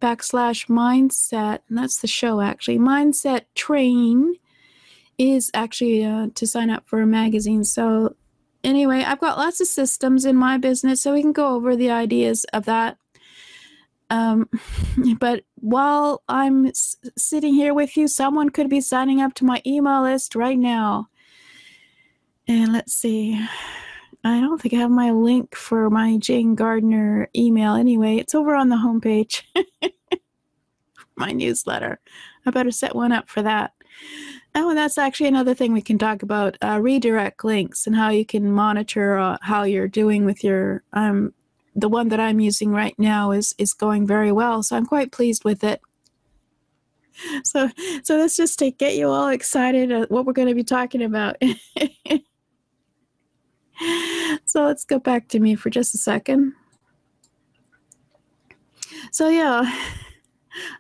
backslash 0.01 0.67
mindset, 0.69 1.61
and 1.69 1.79
that's 1.79 2.01
the 2.01 2.07
show 2.07 2.41
actually, 2.41 2.79
mindset 2.79 3.43
train 3.55 4.35
is 5.17 5.51
actually 5.55 6.05
uh, 6.05 6.29
to 6.35 6.47
sign 6.47 6.71
up 6.71 6.87
for 6.87 7.01
a 7.01 7.07
magazine. 7.07 7.65
So, 7.65 8.17
anyway, 8.63 9.03
I've 9.03 9.21
got 9.21 9.39
lots 9.39 9.61
of 9.61 9.67
systems 9.67 10.25
in 10.25 10.37
my 10.37 10.59
business, 10.59 11.01
so 11.01 11.15
we 11.15 11.23
can 11.23 11.33
go 11.33 11.55
over 11.55 11.77
the 11.77 11.91
ideas 11.91 12.45
of 12.53 12.65
that. 12.67 12.99
Um, 14.15 14.49
but 15.19 15.45
while 15.57 16.23
I'm 16.29 16.67
s- 16.67 16.97
sitting 17.19 17.55
here 17.55 17.75
with 17.75 17.97
you, 17.97 18.07
someone 18.07 18.51
could 18.51 18.71
be 18.71 18.81
signing 18.81 19.21
up 19.21 19.35
to 19.35 19.45
my 19.45 19.61
email 19.67 20.03
list 20.03 20.35
right 20.35 20.59
now. 20.59 21.09
And 22.47 22.73
let's 22.73 22.93
see. 22.93 23.41
I 24.23 24.41
don't 24.41 24.61
think 24.61 24.75
I 24.75 24.79
have 24.79 24.91
my 24.91 25.11
link 25.11 25.55
for 25.55 25.91
my 25.91 26.17
Jane 26.19 26.55
Gardner 26.55 27.29
email 27.37 27.75
anyway. 27.75 28.17
It's 28.17 28.35
over 28.35 28.55
on 28.55 28.69
the 28.69 28.77
homepage. 28.77 29.43
my 31.17 31.33
newsletter. 31.33 32.01
I 32.47 32.51
better 32.51 32.71
set 32.71 32.95
one 32.95 33.13
up 33.13 33.29
for 33.29 33.43
that. 33.43 33.73
Oh, 34.55 34.69
and 34.69 34.79
that's 34.79 34.99
actually 34.99 35.29
another 35.29 35.55
thing 35.55 35.73
we 35.73 35.83
can 35.83 35.99
talk 35.99 36.23
about 36.23 36.57
uh, 36.63 36.79
redirect 36.81 37.45
links 37.45 37.87
and 37.87 37.97
how 37.97 38.11
you 38.11 38.25
can 38.25 38.51
monitor 38.51 39.19
uh, 39.19 39.39
how 39.41 39.65
you're 39.65 39.89
doing 39.89 40.25
with 40.25 40.45
your. 40.45 40.83
Um, 40.93 41.33
the 41.75 41.89
one 41.89 42.09
that 42.09 42.21
I'm 42.21 42.41
using 42.41 42.71
right 42.71 42.95
now 42.99 43.31
is 43.33 43.55
is 43.59 43.73
going 43.75 44.07
very 44.07 44.33
well, 44.33 44.63
so 44.63 44.77
I'm 44.77 44.87
quite 44.87 45.13
pleased 45.13 45.45
with 45.45 45.65
it. 45.65 45.81
So, 47.45 47.71
so 48.03 48.17
let's 48.17 48.37
just 48.37 48.59
to 48.59 48.73
get 48.73 48.97
you 48.97 49.09
all 49.09 49.29
excited 49.29 49.93
at 49.93 50.11
what 50.11 50.27
we're 50.27 50.33
going 50.33 50.49
to 50.49 50.55
be 50.55 50.65
talking 50.65 51.01
about. 51.01 51.37
so 54.45 54.65
let's 54.65 54.85
go 54.85 54.99
back 54.99 55.29
to 55.29 55.39
me 55.39 55.55
for 55.55 55.71
just 55.71 55.95
a 55.95 55.99
second. 55.99 56.55
So 59.13 59.29
yeah, 59.29 59.63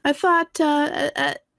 I 0.04 0.12
thought 0.12 0.60
uh, 0.60 1.10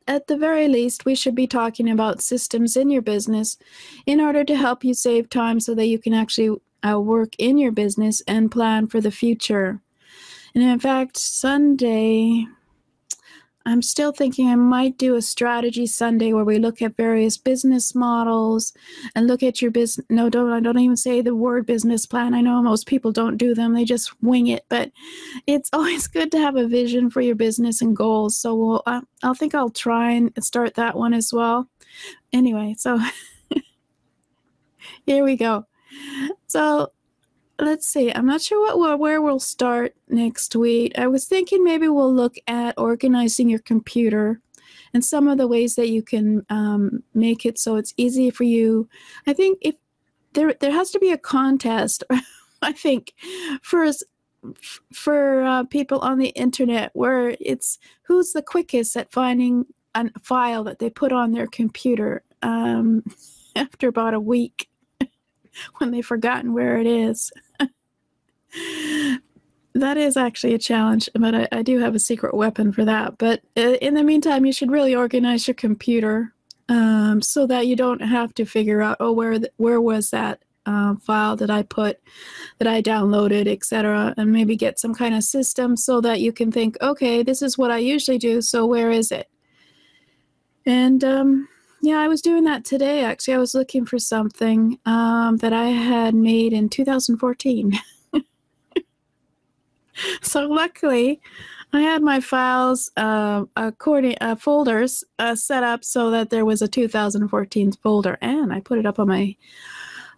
at 0.08 0.28
the 0.28 0.38
very 0.38 0.68
least, 0.68 1.06
we 1.06 1.16
should 1.16 1.36
be 1.36 1.48
talking 1.48 1.90
about 1.90 2.22
systems 2.22 2.78
in 2.78 2.90
your 2.90 3.02
business 3.02 3.58
in 4.06 4.22
order 4.22 4.44
to 4.44 4.56
help 4.56 4.84
you 4.84 4.94
save 4.94 5.30
time 5.30 5.60
so 5.60 5.74
that 5.76 5.88
you 5.88 6.00
can 6.00 6.14
actually 6.14 6.56
uh, 6.88 7.00
work 7.00 7.36
in 7.38 7.58
your 7.58 7.72
business 7.72 8.22
and 8.28 8.52
plan 8.52 8.88
for 8.88 9.02
the 9.02 9.12
future. 9.12 9.82
And 10.54 10.64
in 10.64 10.80
fact, 10.80 11.18
Sunday, 11.18 12.46
I'm 13.68 13.82
still 13.82 14.12
thinking 14.12 14.48
I 14.48 14.56
might 14.56 14.98
do 14.98 15.16
a 15.16 15.22
strategy 15.22 15.88
Sunday 15.88 16.34
where 16.34 16.46
we 16.46 16.60
look 16.60 16.84
at 16.84 16.96
various 16.96 17.36
business 17.36 17.96
models 17.96 18.74
and 19.16 19.26
look 19.26 19.42
at 19.42 19.60
your 19.60 19.72
business. 19.72 20.06
No, 20.10 20.30
don't 20.30 20.52
I 20.52 20.60
don't 20.60 20.78
even 20.78 20.96
say 20.96 21.22
the 21.22 21.36
word 21.36 21.66
business 21.66 22.06
plan. 22.06 22.36
I 22.36 22.42
know 22.42 22.62
most 22.62 22.86
people 22.86 23.12
don't 23.12 23.38
do 23.38 23.56
them; 23.56 23.74
they 23.74 23.84
just 23.84 24.14
wing 24.22 24.48
it. 24.48 24.66
But 24.70 24.92
it's 25.48 25.70
always 25.74 26.08
good 26.08 26.32
to 26.32 26.40
have 26.40 26.56
a 26.56 26.68
vision 26.68 27.10
for 27.10 27.22
your 27.22 27.36
business 27.36 27.82
and 27.82 27.96
goals. 27.96 28.38
So 28.38 28.56
we'll, 28.56 28.84
I, 28.86 29.02
I 29.24 29.34
think 29.34 29.56
I'll 29.56 29.72
try 29.72 30.12
and 30.12 30.32
start 30.44 30.76
that 30.76 30.96
one 30.96 31.16
as 31.16 31.34
well. 31.34 31.68
Anyway, 32.32 32.76
so 32.78 33.00
here 35.08 35.24
we 35.24 35.36
go. 35.38 35.66
So 36.48 36.90
let's 37.60 37.88
see. 37.88 38.14
I'm 38.14 38.26
not 38.26 38.42
sure 38.42 38.78
what 38.78 39.00
where 39.00 39.22
we'll 39.22 39.40
start 39.40 39.94
next 40.08 40.56
week. 40.56 40.98
I 40.98 41.08
was 41.08 41.26
thinking 41.26 41.64
maybe 41.64 41.90
we'll 41.90 42.14
look 42.14 42.36
at 42.48 42.76
organizing 42.78 43.50
your 43.50 43.60
computer 43.60 44.40
and 44.94 45.04
some 45.04 45.28
of 45.28 45.38
the 45.38 45.48
ways 45.48 45.76
that 45.76 45.90
you 45.90 46.02
can 46.02 46.46
um, 46.50 47.04
make 47.14 47.46
it 47.46 47.60
so 47.60 47.76
it's 47.76 47.94
easy 47.98 48.30
for 48.30 48.46
you. 48.46 48.88
I 49.28 49.34
think 49.34 49.58
if 49.62 49.76
there 50.36 50.54
there 50.60 50.72
has 50.72 50.92
to 50.92 51.00
be 51.00 51.12
a 51.12 51.18
contest. 51.18 52.04
I 52.62 52.72
think 52.72 53.14
for 53.62 53.90
for 54.94 55.44
uh, 55.44 55.64
people 55.66 56.00
on 56.00 56.20
the 56.20 56.30
internet 56.30 56.92
where 56.94 57.36
it's 57.40 57.80
who's 58.04 58.34
the 58.34 58.42
quickest 58.42 58.96
at 58.96 59.12
finding 59.12 59.66
a 59.96 60.10
file 60.22 60.64
that 60.66 60.80
they 60.80 60.90
put 60.90 61.12
on 61.12 61.32
their 61.32 61.48
computer 61.48 62.24
um, 62.42 63.04
after 63.56 63.88
about 63.88 64.14
a 64.14 64.20
week 64.20 64.70
when 65.78 65.92
they've 65.92 66.06
forgotten 66.06 66.54
where 66.54 66.78
it 66.78 66.88
is. 66.88 67.32
that 69.74 69.98
is 69.98 70.16
actually 70.16 70.54
a 70.54 70.60
challenge, 70.60 71.10
but 71.14 71.36
I, 71.36 71.48
I, 71.52 71.62
do 71.62 71.80
have 71.80 71.96
a 71.96 72.00
secret 72.00 72.34
weapon 72.34 72.72
for 72.72 72.86
that. 72.86 73.18
But 73.18 73.42
uh, 73.58 73.76
in 73.82 73.94
the 73.94 74.04
meantime, 74.04 74.46
you 74.46 74.54
should 74.54 74.72
really 74.72 74.96
organize 74.96 75.48
your 75.48 75.56
computer 75.56 76.34
um, 76.70 77.22
so 77.22 77.46
that 77.48 77.68
you 77.68 77.76
don't 77.76 78.02
have 78.02 78.34
to 78.36 78.46
figure 78.46 78.82
out, 78.82 78.98
oh, 79.00 79.12
where 79.12 79.38
the, 79.38 79.52
where 79.58 79.82
was 79.82 80.12
that 80.12 80.42
uh, 80.66 80.96
file 80.96 81.36
that 81.36 81.50
I 81.50 81.64
put, 81.64 82.00
that 82.58 82.68
I 82.68 82.82
downloaded, 82.82 83.48
etc., 83.48 84.14
and 84.18 84.32
maybe 84.32 84.56
get 84.56 84.80
some 84.80 84.96
kind 84.96 85.14
of 85.14 85.24
system 85.24 85.78
so 85.78 86.02
that 86.02 86.22
you 86.22 86.32
can 86.32 86.52
think, 86.52 86.78
okay, 86.82 87.22
this 87.22 87.42
is 87.42 87.58
what 87.58 87.70
I 87.70 87.78
usually 87.78 88.18
do, 88.18 88.42
so 88.42 88.66
where 88.66 88.92
is 88.92 89.12
it? 89.12 89.30
And 90.66 91.04
um, 91.04 91.48
yeah, 91.86 92.00
I 92.00 92.08
was 92.08 92.22
doing 92.22 92.46
that 92.46 92.66
today. 92.66 93.04
Actually, 93.04 93.36
I 93.36 93.38
was 93.38 93.54
looking 93.54 93.86
for 93.86 94.00
something 94.00 94.80
um, 94.88 95.38
that 95.38 95.54
I 95.54 95.66
had 95.66 96.16
made 96.16 96.52
in 96.52 96.68
2014. 96.68 97.74
so 100.22 100.48
luckily, 100.48 101.22
I 101.74 101.82
had 101.82 102.02
my 102.02 102.20
files 102.20 102.90
uh, 102.98 103.46
according 103.56 104.18
uh, 104.20 104.36
folders 104.36 105.04
uh, 105.20 105.36
set 105.36 105.62
up 105.62 105.84
so 105.84 106.10
that 106.10 106.32
there 106.32 106.44
was 106.44 106.64
a 106.64 106.68
2014 106.68 107.74
folder, 107.74 108.18
and 108.20 108.52
I 108.52 108.62
put 108.62 108.80
it 108.80 108.88
up 108.88 108.98
on 108.98 109.08
my 109.08 109.36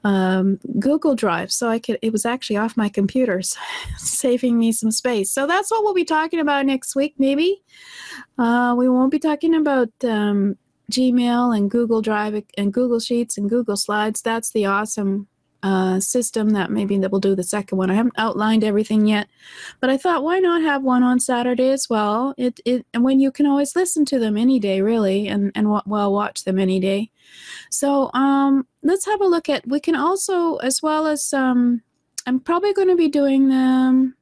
um, 0.05 0.59
Google 0.79 1.15
Drive, 1.15 1.51
so 1.51 1.67
I 1.67 1.79
could. 1.79 2.00
It 2.01 2.13
was 2.13 2.25
actually 2.25 2.57
off 2.57 2.77
my 2.77 2.88
computers, 2.88 3.57
saving 3.97 4.57
me 4.57 4.71
some 4.71 4.91
space. 4.91 5.31
So 5.31 5.45
that's 5.45 5.69
what 5.69 5.83
we'll 5.83 5.93
be 5.93 6.05
talking 6.05 6.39
about 6.39 6.65
next 6.65 6.95
week. 6.95 7.15
Maybe 7.17 7.62
uh, 8.38 8.74
we 8.77 8.88
won't 8.88 9.12
be 9.12 9.19
talking 9.19 9.53
about 9.53 9.89
um, 10.05 10.55
Gmail 10.91 11.56
and 11.56 11.70
Google 11.70 12.01
Drive 12.01 12.44
and 12.58 12.74
Google 12.74 13.00
Sheets 13.00 13.38
and 13.38 13.50
Google 13.50 13.77
Slides. 13.77 14.22
That's 14.22 14.51
the 14.51 14.65
awesome 14.65 15.27
uh, 15.63 16.00
system 16.00 16.51
that 16.51 16.72
maybe 16.72 16.98
that 17.00 17.12
will 17.12 17.20
do 17.20 17.36
the 17.36 17.44
second 17.44 17.77
one. 17.77 17.89
I 17.89 17.96
haven't 17.96 18.17
outlined 18.17 18.63
everything 18.63 19.08
yet, 19.08 19.27
but 19.79 19.89
I 19.89 19.98
thought 19.98 20.24
why 20.24 20.39
not 20.39 20.62
have 20.62 20.84
one 20.84 21.03
on 21.03 21.20
Saturday 21.20 21.70
as 21.70 21.89
well? 21.89 22.34
It 22.38 22.60
it 22.63 22.86
and 22.94 23.03
when 23.03 23.20
you 23.20 23.32
can 23.32 23.46
always 23.46 23.75
listen 23.75 24.06
to 24.06 24.20
them 24.20 24.38
any 24.38 24.60
day 24.60 24.82
really, 24.82 25.27
and 25.27 25.51
and 25.56 25.70
well 25.86 26.13
watch 26.13 26.43
them 26.43 26.60
any 26.60 26.80
day. 26.80 27.12
So 27.69 28.12
um, 28.13 28.67
let's 28.84 29.06
have 29.06 29.19
a 29.19 29.28
look 29.28 29.50
at. 29.50 29.67
We 29.67 29.80
can 29.80 29.95
also 29.95 30.58
as 30.58 30.82
well 30.82 31.08
as 31.08 31.34
um, 31.34 31.82
I'm 32.26 32.39
probably 32.39 32.73
going 32.73 32.89
to 32.89 32.95
be 32.95 33.10
doing 33.10 33.50
them. 33.50 34.15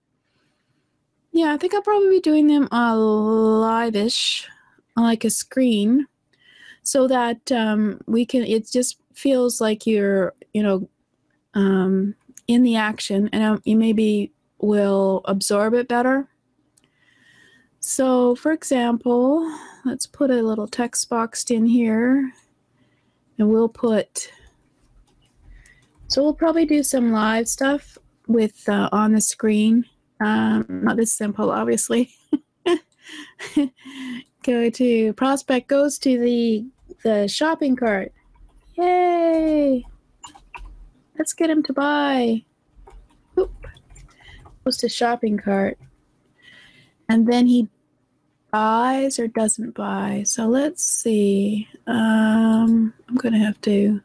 Yeah, 1.31 1.53
I 1.53 1.57
think 1.57 1.73
I'll 1.73 1.81
probably 1.81 2.09
be 2.09 2.21
doing 2.21 2.47
them 2.47 2.69
uh, 2.71 2.95
live-ish, 2.95 4.47
like 4.95 5.25
a 5.25 5.29
screen, 5.29 6.07
so 6.85 7.07
that 7.07 7.51
um, 7.51 7.99
we 8.07 8.25
can. 8.25 8.43
It 8.43 8.69
just 8.71 8.97
feels 9.13 9.59
like 9.59 9.85
you're, 9.85 10.33
you 10.53 10.63
know, 10.63 10.87
um, 11.53 12.15
in 12.47 12.63
the 12.63 12.75
action 12.75 13.29
and 13.33 13.43
um, 13.43 13.61
you 13.65 13.75
maybe 13.75 14.31
will 14.59 15.21
absorb 15.25 15.73
it 15.73 15.87
better. 15.87 16.29
So, 17.79 18.35
for 18.35 18.51
example, 18.51 19.51
let's 19.83 20.07
put 20.07 20.31
a 20.31 20.41
little 20.41 20.67
text 20.67 21.09
box 21.09 21.43
in 21.51 21.65
here 21.65 22.31
and 23.37 23.49
we'll 23.49 23.69
put, 23.69 24.31
so 26.07 26.23
we'll 26.23 26.33
probably 26.33 26.65
do 26.65 26.81
some 26.83 27.11
live 27.11 27.47
stuff 27.47 27.97
with 28.27 28.67
uh, 28.67 28.89
on 28.91 29.13
the 29.13 29.21
screen. 29.21 29.85
Um, 30.19 30.65
not 30.69 30.97
this 30.97 31.13
simple, 31.13 31.51
obviously. 31.51 32.11
Go 34.43 34.69
to 34.69 35.13
prospect 35.13 35.67
goes 35.67 35.99
to 35.99 36.19
the 36.19 36.65
the 37.05 37.27
shopping 37.27 37.75
cart. 37.75 38.11
Yay! 38.73 39.85
Let's 41.17 41.33
get 41.33 41.51
him 41.51 41.61
to 41.63 41.71
buy. 41.71 42.43
Oop. 43.37 43.67
Goes 44.65 44.77
to 44.77 44.89
shopping 44.89 45.37
cart. 45.37 45.77
And 47.07 47.27
then 47.27 47.45
he 47.45 47.69
buys 48.51 49.19
or 49.19 49.27
doesn't 49.27 49.75
buy. 49.75 50.23
So 50.25 50.47
let's 50.47 50.83
see. 50.83 51.69
Um, 51.85 52.91
I'm 53.07 53.15
going 53.15 53.33
to 53.33 53.39
have 53.39 53.61
to. 53.61 54.01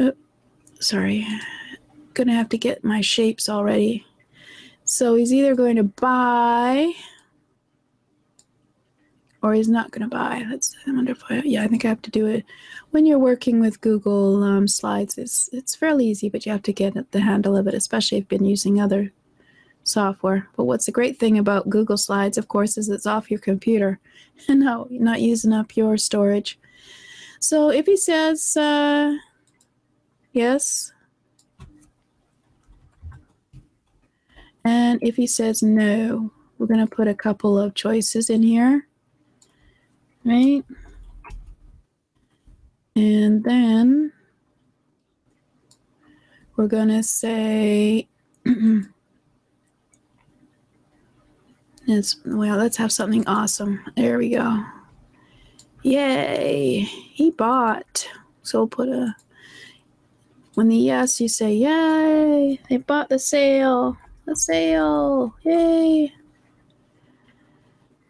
Oh, 0.00 0.12
sorry. 0.80 1.24
Going 2.14 2.26
to 2.26 2.34
have 2.34 2.48
to 2.48 2.58
get 2.58 2.82
my 2.82 3.00
shapes 3.00 3.48
already. 3.48 4.04
So 4.82 5.14
he's 5.14 5.32
either 5.32 5.54
going 5.54 5.76
to 5.76 5.84
buy 5.84 6.92
or 9.42 9.54
he's 9.54 9.68
not 9.68 9.90
going 9.90 10.02
to 10.02 10.14
buy. 10.14 10.44
Let's. 10.50 10.76
I 10.86 10.92
wonder 10.92 11.12
if 11.12 11.22
I. 11.28 11.42
Yeah, 11.44 11.62
I 11.62 11.68
think 11.68 11.84
I 11.84 11.88
have 11.88 12.02
to 12.02 12.10
do 12.10 12.26
it 12.26 12.44
when 12.90 13.06
you're 13.06 13.18
working 13.18 13.60
with 13.60 13.80
Google 13.80 14.42
um, 14.42 14.68
Slides. 14.68 15.16
It's 15.16 15.48
it's 15.52 15.74
fairly 15.74 16.06
easy, 16.06 16.28
but 16.28 16.44
you 16.44 16.52
have 16.52 16.62
to 16.62 16.72
get 16.72 17.10
the 17.12 17.20
handle 17.20 17.56
of 17.56 17.66
it, 17.66 17.74
especially 17.74 18.18
if 18.18 18.22
you've 18.22 18.40
been 18.40 18.44
using 18.44 18.80
other 18.80 19.12
software. 19.84 20.48
But 20.56 20.64
what's 20.64 20.86
the 20.86 20.92
great 20.92 21.18
thing 21.18 21.38
about 21.38 21.70
Google 21.70 21.96
Slides, 21.96 22.36
of 22.36 22.48
course, 22.48 22.76
is 22.76 22.88
it's 22.88 23.06
off 23.06 23.30
your 23.30 23.40
computer 23.40 23.98
and 24.48 24.60
not 24.60 24.90
not 24.90 25.20
using 25.20 25.52
up 25.52 25.76
your 25.76 25.96
storage. 25.96 26.58
So 27.40 27.70
if 27.70 27.86
he 27.86 27.96
says 27.96 28.56
uh, 28.56 29.16
yes. 30.32 30.92
And 34.62 34.98
if 35.02 35.16
he 35.16 35.26
says 35.26 35.62
no, 35.62 36.32
we're 36.58 36.66
going 36.66 36.86
to 36.86 36.94
put 36.94 37.08
a 37.08 37.14
couple 37.14 37.58
of 37.58 37.74
choices 37.74 38.28
in 38.28 38.42
here 38.42 38.86
right? 40.30 40.64
And 42.94 43.42
then 43.42 44.12
we're 46.56 46.68
going 46.68 46.88
to 46.88 47.02
say, 47.02 48.08
it's, 51.86 52.16
well, 52.24 52.56
let's 52.56 52.76
have 52.76 52.92
something 52.92 53.26
awesome. 53.26 53.80
There 53.96 54.18
we 54.18 54.30
go. 54.30 54.64
Yay, 55.82 56.80
he 56.80 57.30
bought. 57.30 58.06
So 58.42 58.60
we'll 58.60 58.68
put 58.68 58.88
a, 58.88 59.16
when 60.54 60.68
the 60.68 60.76
yes, 60.76 61.20
you 61.20 61.28
say, 61.28 61.54
yay, 61.54 62.60
they 62.68 62.76
bought 62.76 63.08
the 63.08 63.18
sale, 63.18 63.96
the 64.26 64.36
sale, 64.36 65.34
yay. 65.42 66.12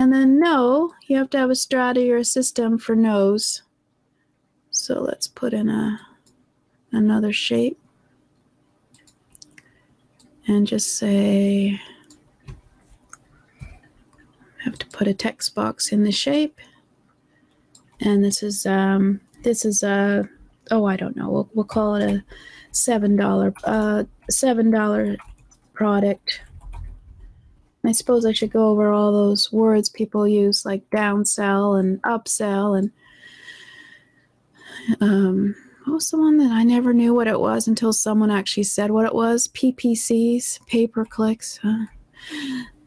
And 0.01 0.15
then 0.15 0.41
no, 0.41 0.95
you 1.09 1.19
have 1.19 1.29
to 1.29 1.39
have 1.39 1.51
a 1.51 1.55
strata 1.55 2.11
or 2.11 2.17
a 2.17 2.25
system 2.25 2.79
for 2.79 2.97
no's. 2.97 3.61
So 4.71 5.03
let's 5.03 5.29
put 5.29 5.53
in 5.53 5.69
a 5.69 6.01
another 6.91 7.35
shape. 7.35 7.79
And 10.47 10.67
just 10.67 10.97
say 10.97 11.79
I 13.61 14.65
have 14.65 14.79
to 14.79 14.87
put 14.87 15.07
a 15.07 15.13
text 15.13 15.55
box 15.55 15.93
in 15.93 16.03
the 16.05 16.13
shape. 16.13 16.59
And 18.01 18.25
this 18.25 18.43
is 18.43 18.65
um 18.65 19.21
this 19.43 19.67
is 19.67 19.83
a 19.83 20.27
oh 20.71 20.87
I 20.87 20.97
don't 20.97 21.15
know. 21.15 21.29
We'll, 21.29 21.51
we'll 21.53 21.65
call 21.67 21.97
it 21.97 22.11
a 22.11 22.25
seven 22.71 23.17
dollar 23.17 23.53
uh 23.65 24.05
seven 24.31 24.71
dollar 24.71 25.19
product 25.75 26.41
I 27.85 27.93
suppose 27.93 28.27
I 28.27 28.33
should 28.33 28.53
go 28.53 28.69
over 28.69 28.93
all 28.93 29.11
those 29.11 29.53
words 29.53 29.89
people 29.89 30.29
use, 30.29 30.67
like 30.67 30.89
downsell 30.91 31.81
and 31.81 32.01
upsell, 32.03 32.79
and 32.79 32.91
um, 35.01 35.55
what 35.85 35.95
was 35.95 36.11
the 36.11 36.19
one 36.19 36.37
that 36.39 36.51
I 36.53 36.63
never 36.63 36.93
knew 36.93 37.15
what 37.15 37.27
it 37.27 37.41
was 37.41 37.67
until 37.67 37.93
someone 37.93 38.31
actually 38.31 38.65
said 38.65 38.91
what 38.91 39.07
it 39.07 39.15
was? 39.15 39.49
PPCs, 39.49 40.67
pay 40.67 40.87
per 40.87 41.05
clicks. 41.05 41.59
Uh, 41.65 41.87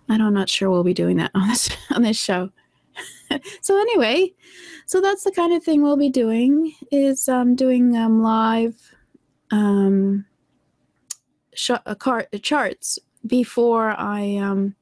I 0.09 0.15
I'm 0.15 0.33
not 0.33 0.49
sure 0.49 0.69
we'll 0.69 0.83
be 0.83 0.93
doing 0.93 1.17
that 1.17 1.31
on 1.35 1.47
this 1.47 1.69
on 1.91 2.03
this 2.03 2.19
show. 2.19 2.51
so 3.61 3.79
anyway, 3.79 4.31
so 4.85 5.01
that's 5.01 5.23
the 5.23 5.31
kind 5.31 5.53
of 5.53 5.63
thing 5.63 5.81
we'll 5.81 5.97
be 5.97 6.09
doing 6.09 6.73
is 6.91 7.27
um, 7.27 7.55
doing 7.55 7.97
um, 7.97 8.21
live 8.21 8.75
um, 9.49 10.25
sh- 11.55 11.71
uh, 11.71 11.95
charts 12.41 12.99
before 13.25 13.95
I 13.97 14.37
um, 14.37 14.75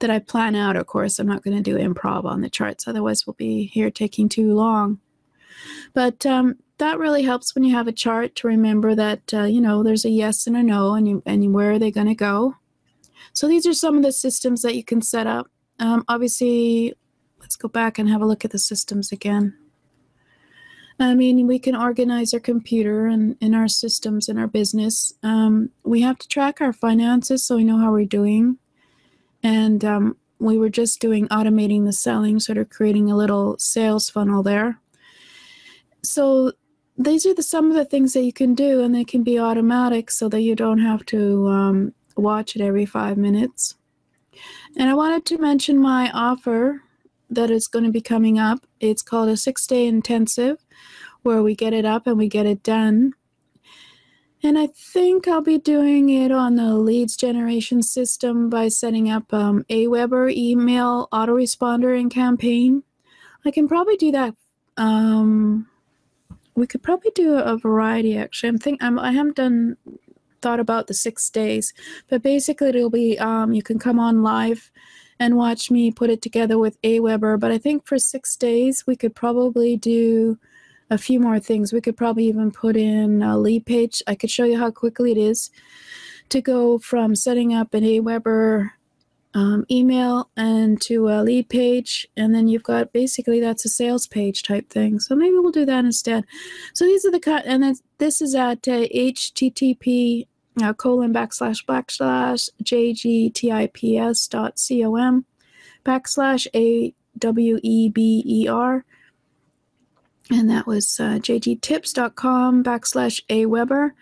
that 0.00 0.10
I 0.10 0.18
plan 0.18 0.54
out. 0.54 0.76
Of 0.76 0.86
course, 0.86 1.18
I'm 1.18 1.26
not 1.26 1.42
going 1.42 1.56
to 1.56 1.62
do 1.62 1.76
improv 1.76 2.24
on 2.24 2.40
the 2.40 2.50
charts, 2.50 2.86
otherwise 2.86 3.26
we'll 3.26 3.34
be 3.34 3.66
here 3.66 3.90
taking 3.90 4.28
too 4.28 4.54
long. 4.54 5.00
But 5.94 6.24
um, 6.26 6.56
that 6.78 6.98
really 6.98 7.22
helps 7.22 7.54
when 7.54 7.64
you 7.64 7.74
have 7.74 7.88
a 7.88 7.92
chart 7.92 8.34
to 8.36 8.48
remember 8.48 8.94
that 8.94 9.34
uh, 9.34 9.44
you 9.44 9.60
know 9.60 9.82
there's 9.82 10.04
a 10.04 10.10
yes 10.10 10.46
and 10.46 10.56
a 10.56 10.62
no, 10.62 10.94
and 10.94 11.08
you 11.08 11.22
and 11.26 11.52
where 11.52 11.72
are 11.72 11.78
they 11.78 11.90
going 11.90 12.06
to 12.06 12.14
go. 12.14 12.54
So 13.32 13.48
these 13.48 13.66
are 13.66 13.74
some 13.74 13.96
of 13.96 14.02
the 14.02 14.12
systems 14.12 14.62
that 14.62 14.74
you 14.74 14.84
can 14.84 15.02
set 15.02 15.26
up. 15.26 15.50
Um, 15.78 16.04
obviously, 16.08 16.94
let's 17.40 17.56
go 17.56 17.68
back 17.68 17.98
and 17.98 18.08
have 18.08 18.22
a 18.22 18.26
look 18.26 18.44
at 18.44 18.50
the 18.50 18.58
systems 18.58 19.12
again. 19.12 19.56
I 21.00 21.14
mean, 21.14 21.46
we 21.46 21.60
can 21.60 21.76
organize 21.76 22.34
our 22.34 22.40
computer 22.40 23.06
and 23.06 23.36
in 23.40 23.54
our 23.54 23.68
systems 23.68 24.28
in 24.28 24.36
our 24.36 24.48
business. 24.48 25.14
Um, 25.22 25.70
we 25.84 26.00
have 26.00 26.18
to 26.18 26.28
track 26.28 26.60
our 26.60 26.72
finances 26.72 27.44
so 27.44 27.56
we 27.56 27.64
know 27.64 27.78
how 27.78 27.92
we're 27.92 28.04
doing. 28.04 28.58
And 29.42 29.84
um, 29.84 30.16
we 30.38 30.58
were 30.58 30.68
just 30.68 31.00
doing 31.00 31.28
automating 31.28 31.84
the 31.84 31.92
selling, 31.92 32.40
sort 32.40 32.58
of 32.58 32.70
creating 32.70 33.10
a 33.10 33.16
little 33.16 33.56
sales 33.58 34.10
funnel 34.10 34.42
there. 34.42 34.80
So 36.02 36.52
these 36.96 37.26
are 37.26 37.34
the 37.34 37.42
some 37.42 37.70
of 37.70 37.76
the 37.76 37.84
things 37.84 38.12
that 38.12 38.22
you 38.22 38.32
can 38.32 38.54
do, 38.54 38.82
and 38.82 38.94
they 38.94 39.04
can 39.04 39.22
be 39.22 39.38
automatic 39.38 40.10
so 40.10 40.28
that 40.28 40.42
you 40.42 40.54
don't 40.54 40.78
have 40.78 41.04
to 41.06 41.46
um, 41.48 41.94
watch 42.16 42.56
it 42.56 42.62
every 42.62 42.86
five 42.86 43.16
minutes. 43.16 43.76
And 44.76 44.88
I 44.88 44.94
wanted 44.94 45.24
to 45.26 45.38
mention 45.38 45.78
my 45.78 46.10
offer 46.12 46.82
that 47.30 47.50
is 47.50 47.68
going 47.68 47.84
to 47.84 47.90
be 47.90 48.00
coming 48.00 48.38
up. 48.38 48.66
It's 48.80 49.02
called 49.02 49.28
a 49.28 49.36
six 49.36 49.66
day 49.66 49.86
intensive 49.86 50.64
where 51.22 51.42
we 51.42 51.54
get 51.54 51.72
it 51.72 51.84
up 51.84 52.06
and 52.06 52.16
we 52.16 52.28
get 52.28 52.46
it 52.46 52.62
done. 52.62 53.12
And 54.42 54.56
I 54.56 54.68
think 54.68 55.26
I'll 55.26 55.40
be 55.40 55.58
doing 55.58 56.10
it 56.10 56.30
on 56.30 56.56
the 56.56 56.74
leads 56.74 57.16
generation 57.16 57.82
system 57.82 58.48
by 58.48 58.68
setting 58.68 59.10
up 59.10 59.32
um, 59.34 59.64
Aweber 59.68 60.32
email 60.32 61.08
autoresponder 61.12 61.98
and 61.98 62.10
campaign. 62.10 62.84
I 63.44 63.50
can 63.50 63.66
probably 63.66 63.96
do 63.96 64.12
that. 64.12 64.34
Um, 64.76 65.66
we 66.54 66.66
could 66.66 66.82
probably 66.82 67.10
do 67.14 67.34
a 67.34 67.56
variety 67.56 68.16
actually. 68.16 68.50
I'm 68.50 68.58
think 68.58 68.82
I'm, 68.82 68.98
I 68.98 69.12
haven't 69.12 69.36
done 69.36 69.76
thought 70.40 70.60
about 70.60 70.86
the 70.86 70.94
six 70.94 71.28
days, 71.30 71.74
but 72.08 72.22
basically 72.22 72.68
it'll 72.68 72.90
be 72.90 73.18
um, 73.18 73.52
you 73.52 73.62
can 73.62 73.78
come 73.78 73.98
on 73.98 74.22
live 74.22 74.70
and 75.18 75.36
watch 75.36 75.70
me 75.70 75.90
put 75.90 76.10
it 76.10 76.22
together 76.22 76.58
with 76.58 76.80
Aweber. 76.82 77.40
But 77.40 77.50
I 77.50 77.58
think 77.58 77.86
for 77.86 77.98
six 77.98 78.36
days 78.36 78.86
we 78.86 78.94
could 78.94 79.16
probably 79.16 79.76
do 79.76 80.38
a 80.90 80.98
few 80.98 81.20
more 81.20 81.38
things. 81.40 81.72
We 81.72 81.80
could 81.80 81.96
probably 81.96 82.24
even 82.24 82.50
put 82.50 82.76
in 82.76 83.22
a 83.22 83.38
lead 83.38 83.66
page. 83.66 84.02
I 84.06 84.14
could 84.14 84.30
show 84.30 84.44
you 84.44 84.58
how 84.58 84.70
quickly 84.70 85.12
it 85.12 85.18
is 85.18 85.50
to 86.30 86.40
go 86.40 86.78
from 86.78 87.14
setting 87.14 87.54
up 87.54 87.74
an 87.74 87.84
Aweber 87.84 88.70
um, 89.34 89.66
email 89.70 90.30
and 90.36 90.80
to 90.82 91.08
a 91.08 91.22
lead 91.22 91.48
page. 91.48 92.08
And 92.16 92.34
then 92.34 92.48
you've 92.48 92.62
got 92.62 92.92
basically 92.92 93.40
that's 93.40 93.64
a 93.64 93.68
sales 93.68 94.06
page 94.06 94.42
type 94.42 94.70
thing. 94.70 95.00
So 95.00 95.14
maybe 95.14 95.34
we'll 95.34 95.52
do 95.52 95.66
that 95.66 95.84
instead. 95.84 96.24
So 96.72 96.84
these 96.84 97.04
are 97.04 97.10
the 97.10 97.20
cut, 97.20 97.44
and 97.46 97.62
then 97.62 97.76
this 97.98 98.22
is 98.22 98.34
at 98.34 98.66
uh, 98.66 98.88
http 98.88 100.26
uh, 100.62 100.72
colon 100.72 101.12
backslash 101.12 101.64
backslash 101.66 102.50
jgtips 102.64 104.28
dot 104.28 104.58
com 104.68 105.24
backslash 105.84 106.46
a 106.54 106.94
w 107.18 107.58
e 107.62 107.88
b 107.88 108.22
e 108.26 108.48
r 108.48 108.84
and 110.30 110.50
that 110.50 110.66
was 110.66 111.00
uh, 111.00 111.18
jgtips.com 111.20 112.62
backslash 112.62 113.22
aweber. 113.28 113.92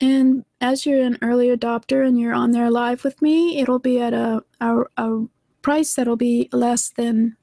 And 0.00 0.44
as 0.60 0.84
you're 0.86 1.02
an 1.02 1.18
early 1.22 1.48
adopter 1.48 2.06
and 2.06 2.18
you're 2.18 2.34
on 2.34 2.52
there 2.52 2.70
live 2.70 3.04
with 3.04 3.20
me 3.22 3.58
it'll 3.58 3.78
be 3.78 4.00
at 4.00 4.12
a, 4.12 4.42
a, 4.60 4.82
a 4.96 5.26
price 5.62 5.94
that'll 5.94 6.16
be 6.16 6.48
less 6.52 6.90
than 6.90 7.36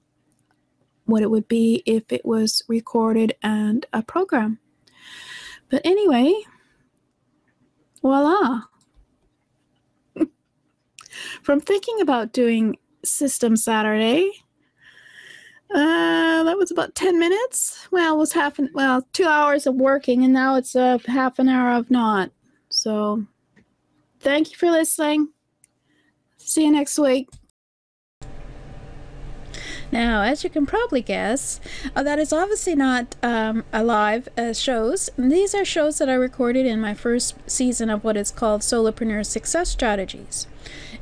what 1.05 1.23
it 1.23 1.29
would 1.29 1.47
be 1.47 1.83
if 1.85 2.03
it 2.09 2.25
was 2.25 2.63
recorded 2.67 3.33
and 3.41 3.85
a 3.93 4.01
program. 4.03 4.59
But 5.69 5.85
anyway 5.85 6.33
voila. 8.01 8.61
From 11.41 11.59
thinking 11.59 12.01
about 12.01 12.33
doing 12.33 12.77
system 13.03 13.55
saturday 13.55 14.31
uh, 15.69 16.43
that 16.43 16.57
was 16.57 16.71
about 16.71 16.95
10 16.95 17.19
minutes. 17.19 17.87
Well, 17.91 18.15
it 18.15 18.17
was 18.17 18.33
half 18.33 18.59
an, 18.59 18.69
well, 18.73 19.05
two 19.13 19.25
hours 19.25 19.67
of 19.67 19.75
working, 19.75 20.23
and 20.23 20.33
now 20.33 20.55
it's 20.55 20.75
a 20.75 20.99
half 21.07 21.39
an 21.39 21.49
hour 21.49 21.77
of 21.77 21.91
not. 21.91 22.31
So, 22.69 23.25
thank 24.19 24.51
you 24.51 24.57
for 24.57 24.69
listening. 24.69 25.29
See 26.37 26.63
you 26.63 26.71
next 26.71 26.97
week. 26.97 27.29
Now, 29.91 30.21
as 30.21 30.43
you 30.43 30.49
can 30.49 30.65
probably 30.65 31.01
guess, 31.01 31.61
uh, 31.95 32.03
that 32.03 32.19
is 32.19 32.33
obviously 32.33 32.75
not 32.75 33.15
um, 33.23 33.63
live 33.73 34.27
uh, 34.37 34.53
shows. 34.53 35.09
These 35.17 35.55
are 35.55 35.63
shows 35.63 35.97
that 35.99 36.09
I 36.09 36.13
recorded 36.13 36.65
in 36.65 36.81
my 36.81 36.93
first 36.93 37.35
season 37.49 37.89
of 37.89 38.03
what 38.03 38.17
is 38.17 38.31
called 38.31 38.61
Solopreneur 38.61 39.25
Success 39.25 39.69
Strategies. 39.69 40.47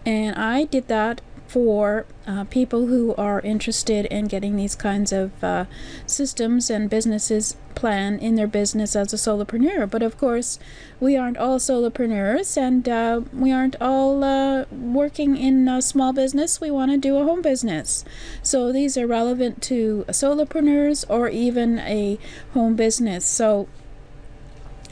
And 0.05 0.35
I 0.35 0.65
did 0.65 0.87
that 0.87 1.21
for 1.55 2.05
uh, 2.27 2.43
people 2.49 2.87
who 2.87 3.15
are 3.15 3.39
interested 3.39 4.05
in 4.07 4.27
getting 4.27 4.57
these 4.57 4.75
kinds 4.75 5.13
of 5.13 5.41
uh, 5.41 5.63
systems 6.05 6.69
and 6.69 6.89
businesses 6.89 7.55
plan 7.75 8.19
in 8.19 8.35
their 8.35 8.45
business 8.45 8.93
as 8.93 9.13
a 9.13 9.15
solopreneur. 9.15 9.89
But 9.89 10.03
of 10.03 10.17
course, 10.17 10.59
we 10.99 11.15
aren't 11.15 11.37
all 11.37 11.57
solopreneurs 11.59 12.57
and 12.57 12.89
uh, 12.89 13.21
we 13.31 13.53
aren't 13.53 13.77
all 13.79 14.21
uh, 14.21 14.65
working 14.69 15.37
in 15.37 15.65
a 15.69 15.81
small 15.81 16.11
business. 16.11 16.59
We 16.59 16.71
want 16.71 16.91
to 16.91 16.97
do 16.97 17.15
a 17.15 17.23
home 17.23 17.41
business. 17.41 18.03
So 18.43 18.73
these 18.73 18.97
are 18.97 19.07
relevant 19.07 19.61
to 19.63 20.03
solopreneurs 20.09 21.05
or 21.07 21.29
even 21.29 21.79
a 21.79 22.19
home 22.53 22.75
business. 22.75 23.25
So 23.25 23.69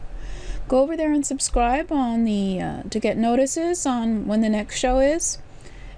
go 0.67 0.81
over 0.81 0.97
there 0.97 1.13
and 1.13 1.27
subscribe 1.27 1.93
on 1.93 2.25
the 2.25 2.61
uh, 2.61 2.83
to 2.91 2.99
get 2.99 3.17
notices 3.17 3.87
on 3.87 4.27
when 4.27 4.41
the 4.41 4.49
next 4.49 4.77
show 4.79 4.99
is 4.99 5.39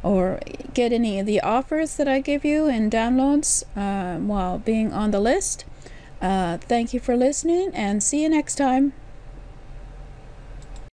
or 0.06 0.38
get 0.72 0.92
any 0.92 1.18
of 1.18 1.26
the 1.26 1.40
offers 1.40 1.96
that 1.96 2.06
I 2.06 2.20
give 2.20 2.44
you 2.44 2.66
and 2.66 2.92
downloads 2.92 3.64
uh, 3.74 4.20
while 4.20 4.56
being 4.56 4.92
on 4.92 5.10
the 5.10 5.18
list. 5.18 5.64
Uh, 6.22 6.58
thank 6.58 6.94
you 6.94 7.00
for 7.00 7.16
listening 7.16 7.72
and 7.74 8.00
see 8.00 8.22
you 8.22 8.28
next 8.28 8.54
time. 8.54 8.92